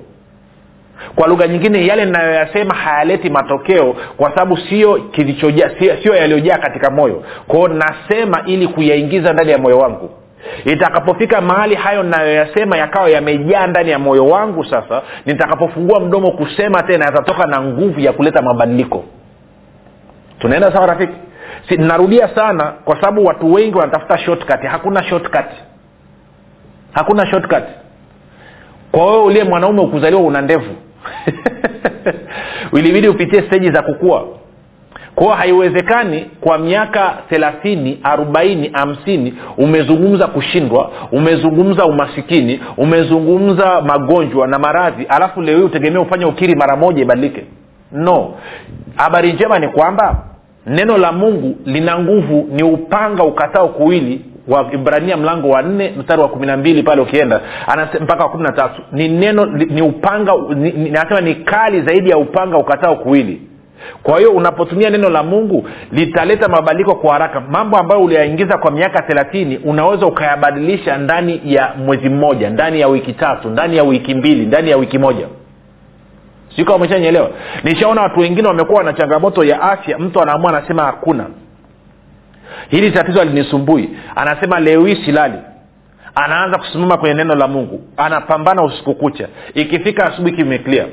kwa 1.15 1.27
lugha 1.27 1.47
nyingine 1.47 1.87
yale 1.87 2.05
ninayoyasema 2.05 2.73
hayaleti 2.73 3.29
matokeo 3.29 3.95
kwa 4.17 4.29
sababu 4.29 4.57
sio 4.57 4.93
kilichojaa 4.95 5.69
sio, 6.03 6.15
yaliyojaa 6.15 6.57
katika 6.57 6.89
moyo. 6.89 7.23
Kwao 7.47 7.67
nasema 7.67 8.43
ili 8.45 8.67
kuyaingiza 8.67 9.33
ndani 9.33 9.51
ya 9.51 9.57
moyo 9.57 9.77
wangu. 9.77 10.09
Itakapofika 10.65 11.41
mahali 11.41 11.75
hayo 11.75 12.03
nayoyasema 12.03 12.77
yakawa 12.77 13.09
yamejaa 13.09 13.67
ndani 13.67 13.91
ya 13.91 13.99
moyo 13.99 14.27
wangu 14.27 14.63
sasa 14.65 15.01
nitakapofungua 15.25 15.99
mdomo 15.99 16.31
kusema 16.31 16.83
tena 16.83 17.05
yatatoka 17.05 17.45
na 17.45 17.61
nguvu 17.61 17.99
ya 17.99 18.13
kuleta 18.13 18.41
mabadiliko. 18.41 19.03
Tunaenda 20.39 20.71
sawa 20.73 20.85
rafiki? 20.87 21.13
Si, 21.69 21.77
narudia 21.77 22.27
sana 22.35 22.63
kwa 22.85 22.95
sababu 22.95 23.25
watu 23.25 23.53
wengi 23.53 23.77
wanatafuta 23.77 24.17
shortcut. 24.17 24.61
Hakuna 24.61 25.03
shortcut. 25.03 25.45
Hakuna 26.93 27.25
shortcut. 27.25 27.63
Kwa 28.91 29.05
wewe 29.11 29.23
uliye 29.23 29.43
mwanaume 29.43 29.81
ukuzaliwa 29.81 30.21
una 30.21 30.41
ndevu 30.41 30.75
ilibidi 32.77 33.07
upitie 33.07 33.41
steji 33.41 33.71
za 33.71 33.81
kukua. 33.81 34.27
Kwao 35.15 35.29
haiwezekani 35.33 36.25
kwa 36.41 36.57
miaka 36.57 37.13
thelathini 37.29 37.99
arobaini 38.03 38.69
hamsini 38.73 39.33
umezungumza 39.57 40.27
kushindwa 40.27 40.91
umezungumza 41.11 41.85
umasikini 41.85 42.59
umezungumza 42.77 43.81
magonjwa 43.81 44.47
na 44.47 44.59
maradhi 44.59 45.03
alafu 45.03 45.41
leo 45.41 45.57
hii 45.57 45.63
utegemea 45.63 46.01
ufanye 46.01 46.25
ukiri 46.25 46.55
mara 46.55 46.75
moja 46.75 47.01
ibadilike. 47.01 47.45
No. 47.91 48.33
Habari 48.95 49.33
njema 49.33 49.59
ni 49.59 49.67
kwamba 49.67 50.23
neno 50.67 50.97
la 50.97 51.11
mungu 51.11 51.55
lina 51.65 51.99
nguvu 51.99 52.47
ni 52.51 52.63
upanga 52.63 53.23
ukatao 53.23 53.67
kuwili 53.67 54.25
wa 54.51 54.67
ibrania 54.73 55.17
mlango 55.17 55.49
wa 55.49 55.61
nne 55.61 55.93
mstari 55.97 56.21
wa 56.21 56.27
kumi 56.27 56.47
na 56.47 56.57
mbili 56.57 56.83
pale 56.83 57.01
ukienda. 57.01 57.41
Mpaka 58.01 58.23
wa 58.23 58.29
kumi 58.29 58.43
na 58.43 58.51
tatu. 58.51 58.81
Ni 58.91 59.07
neno 59.07 59.45
ni 59.45 59.81
upanga 59.81 60.33
ni, 60.55 60.71
ni, 60.71 60.91
ni 61.21 61.35
kali 61.35 61.81
zaidi 61.81 62.09
ya 62.09 62.17
upanga 62.17 62.57
ukatao 62.57 62.95
kuwili. 62.95 63.41
Kwa 64.03 64.17
hiyo 64.17 64.31
unapotumia 64.31 64.89
neno 64.89 65.09
la 65.09 65.23
mungu 65.23 65.67
litaleta 65.91 66.47
mabadiliko 66.47 66.95
kwa 66.95 67.13
haraka. 67.13 67.41
Mambo 67.41 67.77
ambayo 67.77 68.01
uliyaingiza 68.01 68.57
kwa 68.57 68.71
miaka 68.71 69.01
thelathini 69.01 69.57
unaweza 69.57 70.05
ukayabadilisha 70.05 70.97
ndani 70.97 71.41
ya 71.45 71.73
mwezi 71.85 72.09
mmoja 72.09 72.49
ndani 72.49 72.79
ya 72.79 72.87
wiki 72.87 73.13
tatu 73.13 73.49
ndani 73.49 73.77
ya 73.77 73.83
wiki 73.83 74.15
mbili 74.15 74.45
ndani 74.45 74.69
ya 74.69 74.77
wiki 74.77 74.97
moja. 74.97 75.27
Sijui 76.49 76.65
kama 76.65 76.75
umeshanyelewa 76.75 77.29
nishaona 77.63 78.01
watu 78.01 78.19
wengine 78.19 78.47
wamekuwa 78.47 78.83
na 78.83 78.93
changamoto 78.93 79.43
ya 79.43 79.61
afya. 79.61 79.97
Mtu 79.99 80.21
anaamua 80.21 80.57
anasema 80.57 80.83
hakuna 80.83 81.25
hili 82.69 82.91
tatizo 82.91 83.21
alinisumbui. 83.21 83.89
Anasema 84.15 84.59
leo 84.59 84.85
hii 84.85 85.05
silali. 85.05 85.37
Anaanza 86.15 86.57
kusimama 86.57 86.97
kwenye 86.97 87.15
neno 87.15 87.35
la 87.35 87.47
mungu. 87.47 87.81
Anapambana 87.97 88.63
usiku 88.63 88.95
kucha. 88.95 89.27
Ikifika 89.53 90.05
asubuhi 90.05 90.35
kimeklia 90.35 90.85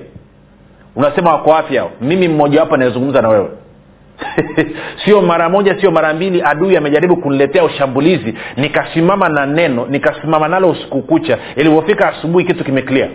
unasema 0.96 1.30
wako 1.30 1.54
afya 1.56 1.86
mimi 2.00 2.28
mmojawapo 2.28 2.74
anayezungumza 2.74 3.22
na 3.22 3.28
wewe. 3.28 3.48
Sio 5.04 5.22
mara 5.22 5.48
moja 5.48 5.80
sio 5.80 5.90
mara 5.90 6.14
mbili. 6.14 6.42
Adui 6.42 6.76
amejaribu 6.76 7.16
kuniletea 7.16 7.64
ushambulizi. 7.64 8.34
Nikasimama 8.56 9.28
na 9.28 9.46
neno 9.46 9.86
nikasimama 9.86 10.48
nalo 10.48 10.70
usiku 10.70 11.02
kucha. 11.02 11.38
Ilivyofika 11.56 12.08
asubuhi 12.08 12.44
kitu 12.44 12.64
kimeklia 12.64 13.08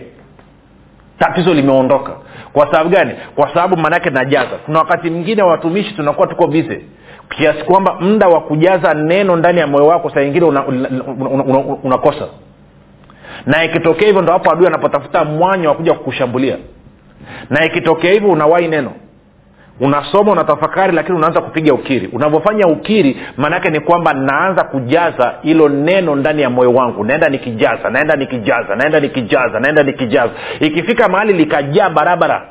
tatizo 1.19 1.53
limeondoka. 1.53 2.11
Kwa 2.53 2.65
sababu 2.65 2.89
gani? 2.89 3.11
Kwa 3.35 3.47
sababu 3.53 3.77
maanaake 3.77 4.09
najaza. 4.09 4.57
Kuna 4.65 4.79
wakati 4.79 5.09
mwingine 5.09 5.43
watumishi 5.43 5.93
tunakuwa 5.95 6.27
tuko 6.27 6.47
bize 6.47 6.81
kiasi 7.37 7.63
kwamba 7.63 7.93
muda 7.99 8.27
wa 8.27 8.41
kujaza 8.41 8.93
neno 8.93 9.35
ndani 9.35 9.59
ya 9.59 9.67
moyo 9.67 9.87
wako 9.87 10.09
saa 10.09 10.21
ingine 10.21 10.45
unakosa 10.45 10.69
una, 10.71 10.89
una, 10.89 11.29
una, 11.29 11.59
una, 11.59 11.77
una 11.83 11.97
na 13.45 13.63
ikitokea 13.63 14.07
hivyo 14.07 14.21
ndo 14.21 14.31
hapo 14.33 14.51
adui 14.51 14.67
anapotafuta 14.67 15.23
mwanya 15.25 15.69
wa 15.69 15.75
kuja 15.75 15.93
kukushambulia. 15.93 16.57
Na 17.49 17.65
ikitokea 17.65 18.11
hivyo 18.11 18.29
unawai 18.31 18.67
neno. 18.67 18.91
Unasoma 19.79 20.31
unatafakari 20.31 20.93
lakini 20.93 21.17
unaanza 21.17 21.41
kupiga 21.41 21.73
ukiri. 21.73 22.07
Unavyofanya 22.07 22.67
ukiri 22.67 23.17
maanaake 23.37 23.69
ni 23.69 23.79
kwamba 23.79 24.13
naanza 24.13 24.63
kujaza 24.63 25.33
hilo 25.41 25.69
neno 25.69 26.15
ndani 26.15 26.41
ya 26.41 26.49
moyo 26.49 26.73
wangu. 26.73 27.03
Naenda 27.03 27.29
nikijaza 27.29 27.89
naenda 27.89 28.15
nikijaza 28.15 28.75
naenda 28.75 28.99
nikijaza 28.99 29.59
naenda 29.59 29.83
nikijaza. 29.83 30.31
Ikifika 30.59 31.07
mahali 31.07 31.33
likajaa 31.33 31.89
barabara 31.89 32.45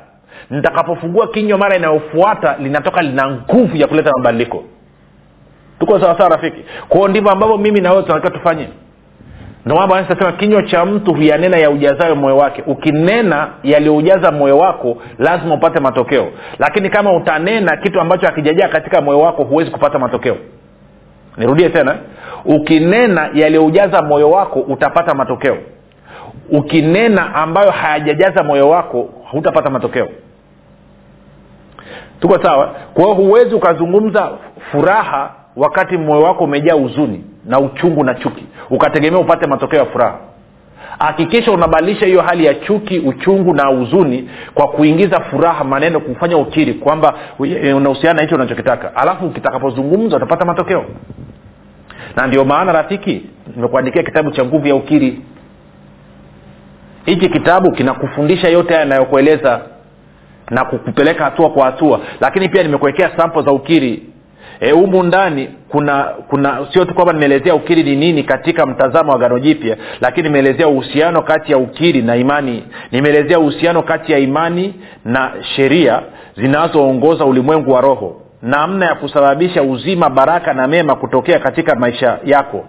nitakapofungua 0.51 1.29
kinywa 1.29 1.59
mara 1.59 1.77
inayofuata 1.77 2.57
linatoka 2.59 3.03
lina 3.03 3.31
nguvu 3.31 3.77
ya 3.77 3.87
kuleta 3.87 4.11
mabadiliko. 4.17 4.65
Tuko 5.79 6.01
sawasawa 6.01 6.29
rafiki? 6.29 6.65
Kwao 6.89 7.09
ndivyo 7.09 7.31
ambavyo 7.31 7.59
mimi 7.59 7.81
na 7.81 7.91
wewe 7.91 8.03
tunatakiwa 8.03 8.33
tufanye. 8.39 8.69
Ndomaanasema 9.67 10.33
kinywa 10.33 10.63
cha 10.63 10.85
mtu 10.85 11.15
huyanena 11.15 11.57
ya 11.57 11.71
ujazayo 11.71 12.17
moyo 12.17 12.37
wake. 12.37 12.63
Ukinena 12.67 13.49
yaliyoujaza 13.63 14.31
moyo 14.33 14.59
wako 14.59 14.97
lazima 15.19 15.55
upate 15.55 15.81
matokeo. 15.81 16.29
Lakini 16.59 16.91
kama 16.91 17.13
utanena 17.17 17.77
kitu 17.77 18.01
ambacho 18.01 18.27
hakijajaa 18.27 18.69
katika 18.69 19.01
moyo 19.01 19.21
wako 19.21 19.45
huwezi 19.45 19.71
kupata 19.71 19.99
matokeo. 19.99 20.37
Nirudie 21.37 21.69
tena. 21.69 21.97
Ukinena 22.45 23.31
yaliyoujaza 23.35 24.03
moyo 24.03 24.31
wako 24.31 24.61
utapata 24.61 25.15
matokeo. 25.15 25.57
Ukinena 26.51 27.35
ambayo 27.35 27.71
hayajajaza 27.71 28.43
moyo 28.43 28.69
wako 28.69 29.09
hutapata 29.31 29.71
matokeo 29.71 30.09
tuko 32.23 32.43
sawa? 32.43 32.75
Kwa 32.95 33.05
hiyo 33.05 33.15
huwezi 33.17 33.55
ukazungumza 33.55 34.31
furaha 34.71 35.31
wakati 35.57 35.99
moyo 35.99 36.23
wako 36.23 36.45
umejaa 36.45 36.73
huzuni 36.75 37.25
na 37.45 37.61
uchungu 37.61 38.05
na 38.05 38.15
chuki. 38.15 38.45
Ukategemea 38.71 39.19
upate 39.21 39.47
matokeo 39.47 39.79
ya 39.79 39.87
furaha. 39.87 40.19
Hakikisha 40.99 41.53
unabadilisha 41.53 42.07
hiyo 42.07 42.23
hali 42.23 42.45
ya 42.45 42.55
chuki 42.55 42.99
uchungu 42.99 43.55
na 43.55 43.67
huzuni 43.67 44.31
kwa 44.55 44.69
kuingiza 44.69 45.21
furaha 45.21 45.65
maneno 45.65 46.01
kufanya 46.01 46.37
ukiri 46.37 46.75
kwamba 46.75 47.15
unahusiana 47.77 48.15
na 48.15 48.23
hicho 48.23 48.35
unachokitaka. 48.35 48.97
Alafu 48.97 49.31
kitakapozungumza 49.31 50.17
utapata 50.17 50.45
matokeo. 50.45 50.85
Na 52.17 52.27
ndio 52.27 52.45
maana 52.45 52.73
rafiki 52.73 53.27
nimekuandikia 53.57 54.03
kitabu 54.03 54.31
cha 54.31 54.45
nguvu 54.45 54.67
ya 54.69 54.75
ukiri. 54.75 55.21
Hiki 57.05 57.29
kitabu 57.29 57.73
kinakufundisha 57.73 58.49
yote 58.49 58.75
yanayokueleza 58.75 59.61
na 60.51 60.65
kukupeleka 60.65 61.25
hatua 61.25 61.51
kwa 61.51 61.65
hatua. 61.65 62.01
Lakini 62.21 62.49
pia 62.49 62.63
nimekuwekea 62.63 63.11
sampo 63.17 63.43
za 63.43 63.53
ukiri. 63.53 64.03
Humu 64.75 64.99
e, 64.99 65.03
ndani 65.07 65.49
kuna 65.69 66.03
kuna 66.05 66.67
sio 66.73 66.85
tu 66.85 66.95
kwamba 66.95 67.13
nimeelezea 67.13 67.55
ukiri 67.55 67.83
ni 67.83 67.97
nini 67.97 68.23
katika 68.23 68.67
mtazamo 68.67 69.13
wa 69.13 69.19
gano 69.19 69.39
jipya 69.39 69.77
lakini 70.01 70.29
nimeelezea 70.29 70.69
uhusiano 70.69 71.23
kati 71.23 71.53
ya 71.53 71.59
ukiri 71.59 72.03
na 72.03 72.17
imani. 72.17 72.65
Nimeelezea 72.93 73.39
uhusiano 73.39 73.83
kati 73.83 74.13
ya 74.13 74.19
imani 74.19 74.75
na 75.05 75.33
sheria 75.57 76.03
zinazoongoza 76.37 77.25
ulimwengu 77.25 77.73
wa 77.73 77.81
roho. 77.81 78.21
Namna 78.43 78.87
ya 78.87 78.95
kusababisha 78.95 79.63
uzima 79.63 80.11
baraka 80.11 80.55
na 80.55 80.67
mema 80.67 80.95
kutokea 80.95 81.39
katika 81.39 81.75
maisha 81.75 82.19
yako 82.25 82.65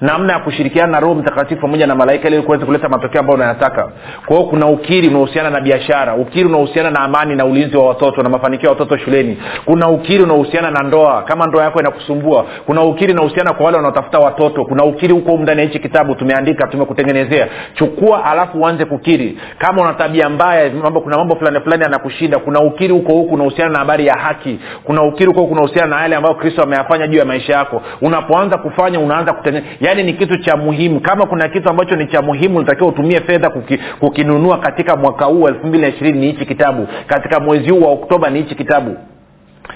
namna 0.00 0.32
ya 0.32 0.38
kushirikiana 0.38 0.92
na 0.92 1.00
roho 1.00 1.14
mtakatifu 1.14 1.60
pamoja 1.60 1.86
na 1.86 1.94
malaika 1.94 2.28
ili 2.28 2.42
kuweza 2.42 2.66
kuleta 2.66 2.88
matokeo 2.88 3.20
ambayo 3.20 3.36
unayataka. 3.36 3.88
Kwa 4.26 4.36
hiyo 4.36 4.48
kuna 4.48 4.66
ukiri 4.66 5.08
unaohusiana 5.08 5.50
na 5.50 5.60
biashara 5.60 6.14
ukiri 6.14 6.44
unaohusiana 6.44 6.90
na 6.90 7.00
amani 7.00 7.36
na 7.36 7.44
ulinzi 7.44 7.76
wa 7.76 7.88
watoto 7.88 8.22
na 8.22 8.28
mafanikio 8.28 8.66
ya 8.66 8.72
watoto 8.72 8.96
shuleni. 8.96 9.38
Kuna 9.64 9.88
ukiri 9.88 10.22
unaohusiana 10.22 10.70
na 10.70 10.82
ndoa 10.82 11.22
kama 11.22 11.46
ndoa 11.46 11.64
yako 11.64 11.80
inakusumbua. 11.80 12.44
Kuna 12.66 12.82
ukiri 12.82 13.12
unahusiana 13.12 13.52
kwa 13.52 13.64
wale 13.66 13.76
wanaotafuta 13.76 14.18
watoto. 14.18 14.64
Kuna 14.64 14.84
ukiri 14.84 15.12
huko 15.14 15.36
ndani 15.36 15.60
ya 15.60 15.66
hichi 15.66 15.78
kitabu 15.78 16.14
tumeandika 16.14 16.66
tumekutengenezea. 16.66 17.48
Chukua 17.74 18.24
alafu 18.24 18.58
uanze 18.60 18.84
kukiri. 18.84 19.38
Kama 19.58 19.82
una 19.82 19.92
tabia 19.92 20.28
mbaya 20.28 20.70
mambo 20.82 21.00
kuna 21.00 21.16
mambo 21.16 21.36
fulani 21.36 21.60
fulani 21.60 21.82
yanakushinda. 21.82 22.38
Kuna 22.38 22.60
ukiri 22.60 22.92
huko 22.94 23.12
huku 23.12 23.34
unahusiana 23.34 23.70
na 23.72 23.78
habari 23.78 24.06
ya 24.06 24.14
haki. 24.14 24.58
Kuna 24.84 25.02
ukiri 25.02 25.26
huko 25.26 25.40
huku 25.40 25.52
unahusiana 25.52 25.96
na 25.96 26.02
yale 26.02 26.16
ambayo 26.16 26.34
kristo 26.34 26.62
ameyafanya 26.62 27.06
juu 27.06 27.18
ya 27.18 27.24
maisha 27.24 27.52
yako. 27.52 27.82
Unapoanza 28.02 28.58
kufanya 28.58 29.00
unaanza 29.00 29.32
kutengeneza 29.32 29.66
yaani 29.80 30.02
ni 30.02 30.12
kitu 30.12 30.36
cha 30.38 30.56
muhimu. 30.56 31.00
Kama 31.00 31.26
kuna 31.26 31.48
kitu 31.48 31.68
ambacho 31.70 31.96
ni 31.96 32.06
cha 32.06 32.22
muhimu 32.22 32.56
unatakiwa 32.58 32.88
utumie 32.88 33.20
fedha 33.20 33.50
kuki, 33.50 33.78
kukinunua 34.00 34.58
katika 34.58 34.96
mwaka 34.96 35.24
huu 35.24 35.48
elfu 35.48 35.66
mbili 35.66 35.82
na 35.82 35.88
ishirini 35.88 36.18
ni 36.18 36.26
hichi 36.26 36.46
kitabu. 36.46 36.88
Katika 37.06 37.40
mwezi 37.40 37.70
huu 37.70 37.80
wa 37.82 37.90
oktoba 37.90 38.30
ni 38.30 38.38
hichi 38.38 38.54
kitabu. 38.54 38.96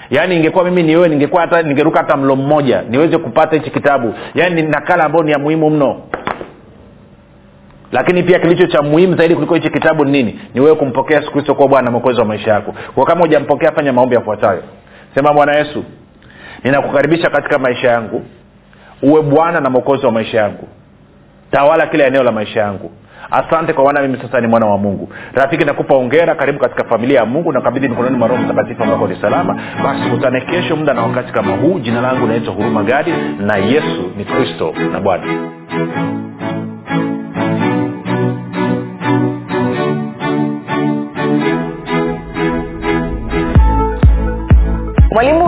Yaani 0.09 0.35
ingekuwa 0.35 0.63
mimi 0.63 0.83
ni 0.83 0.95
wewe 0.95 1.09
ningekuwa 1.09 1.41
hata 1.41 1.61
ningeruka 1.61 1.99
hata 1.99 2.17
mlo 2.17 2.35
mmoja 2.35 2.81
niweze 2.89 3.17
kupata 3.17 3.55
hichi 3.55 3.69
kitabu. 3.71 4.13
Yaani 4.35 4.61
ni 4.61 4.67
nakala 4.67 5.03
ambayo 5.03 5.23
ni 5.23 5.31
ya 5.31 5.39
muhimu 5.39 5.69
mno. 5.69 6.01
Lakini 7.91 8.23
pia 8.23 8.39
kilicho 8.39 8.67
cha 8.67 8.81
muhimu 8.81 9.17
zaidi 9.17 9.35
kuliko 9.35 9.55
hichi 9.55 9.69
kitabu 9.69 10.05
ni 10.05 10.11
nini? 10.11 10.39
Ni 10.53 10.61
wewe 10.61 10.75
kumpokea 10.75 11.17
yesu 11.19 11.31
kristo 11.31 11.55
kuwa 11.55 11.67
bwana 11.67 11.91
mwokozi 11.91 12.19
wa 12.19 12.25
maisha 12.25 12.51
yako. 12.51 12.75
Kwa 12.95 13.05
kama 13.05 13.21
hujampokea 13.21 13.71
fanya 13.71 13.93
maombi 13.93 14.15
yafuatayo. 14.15 14.63
Sema 15.15 15.33
bwana 15.33 15.55
yesu 15.55 15.83
ninakukaribisha 16.63 17.29
katika 17.29 17.59
maisha 17.59 17.87
yangu 17.91 18.21
uwe 19.03 19.21
bwana 19.21 19.59
na 19.59 19.69
mwokozi 19.69 20.05
wa 20.05 20.11
maisha 20.11 20.37
yangu. 20.37 20.67
Tawala 21.51 21.87
kila 21.87 22.05
eneo 22.05 22.23
la 22.23 22.31
maisha 22.31 22.59
yangu. 22.59 22.91
Asante 23.31 23.73
kwa 23.73 23.83
maana 23.85 24.01
mimi 24.01 24.17
sasa 24.21 24.41
ni 24.41 24.47
mwana 24.47 24.65
wa 24.65 24.77
mungu. 24.77 25.09
Rafiki 25.33 25.65
nakupa 25.65 25.95
ongera 25.95 26.35
karibu 26.35 26.59
katika 26.59 26.83
familia 26.83 27.19
ya 27.19 27.25
mungu 27.25 27.51
nakabidhi 27.51 27.87
mikononi 27.89 28.17
mwa 28.17 28.27
roho 28.27 28.41
mtakatifu 28.41 28.83
ambako 28.83 29.07
ni 29.07 29.15
salama. 29.21 29.59
Basi 29.83 30.09
kutane 30.09 30.41
kesho 30.41 30.75
muda 30.75 30.93
na 30.93 31.01
wakati 31.01 31.33
kama 31.33 31.55
huu. 31.55 31.79
Jina 31.79 32.01
langu 32.01 32.27
naitwa 32.27 32.53
huruma 32.53 32.83
gadi 32.83 33.13
na 33.39 33.57
yesu 33.57 34.11
ni 34.17 34.25
kristo 34.25 34.73
na 34.91 34.99
bwana. 34.99 35.23
Mwalimu 45.11 45.47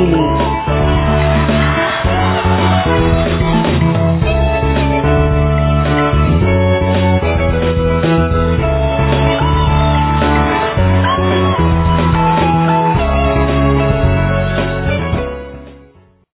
Minas. 0.00 0.79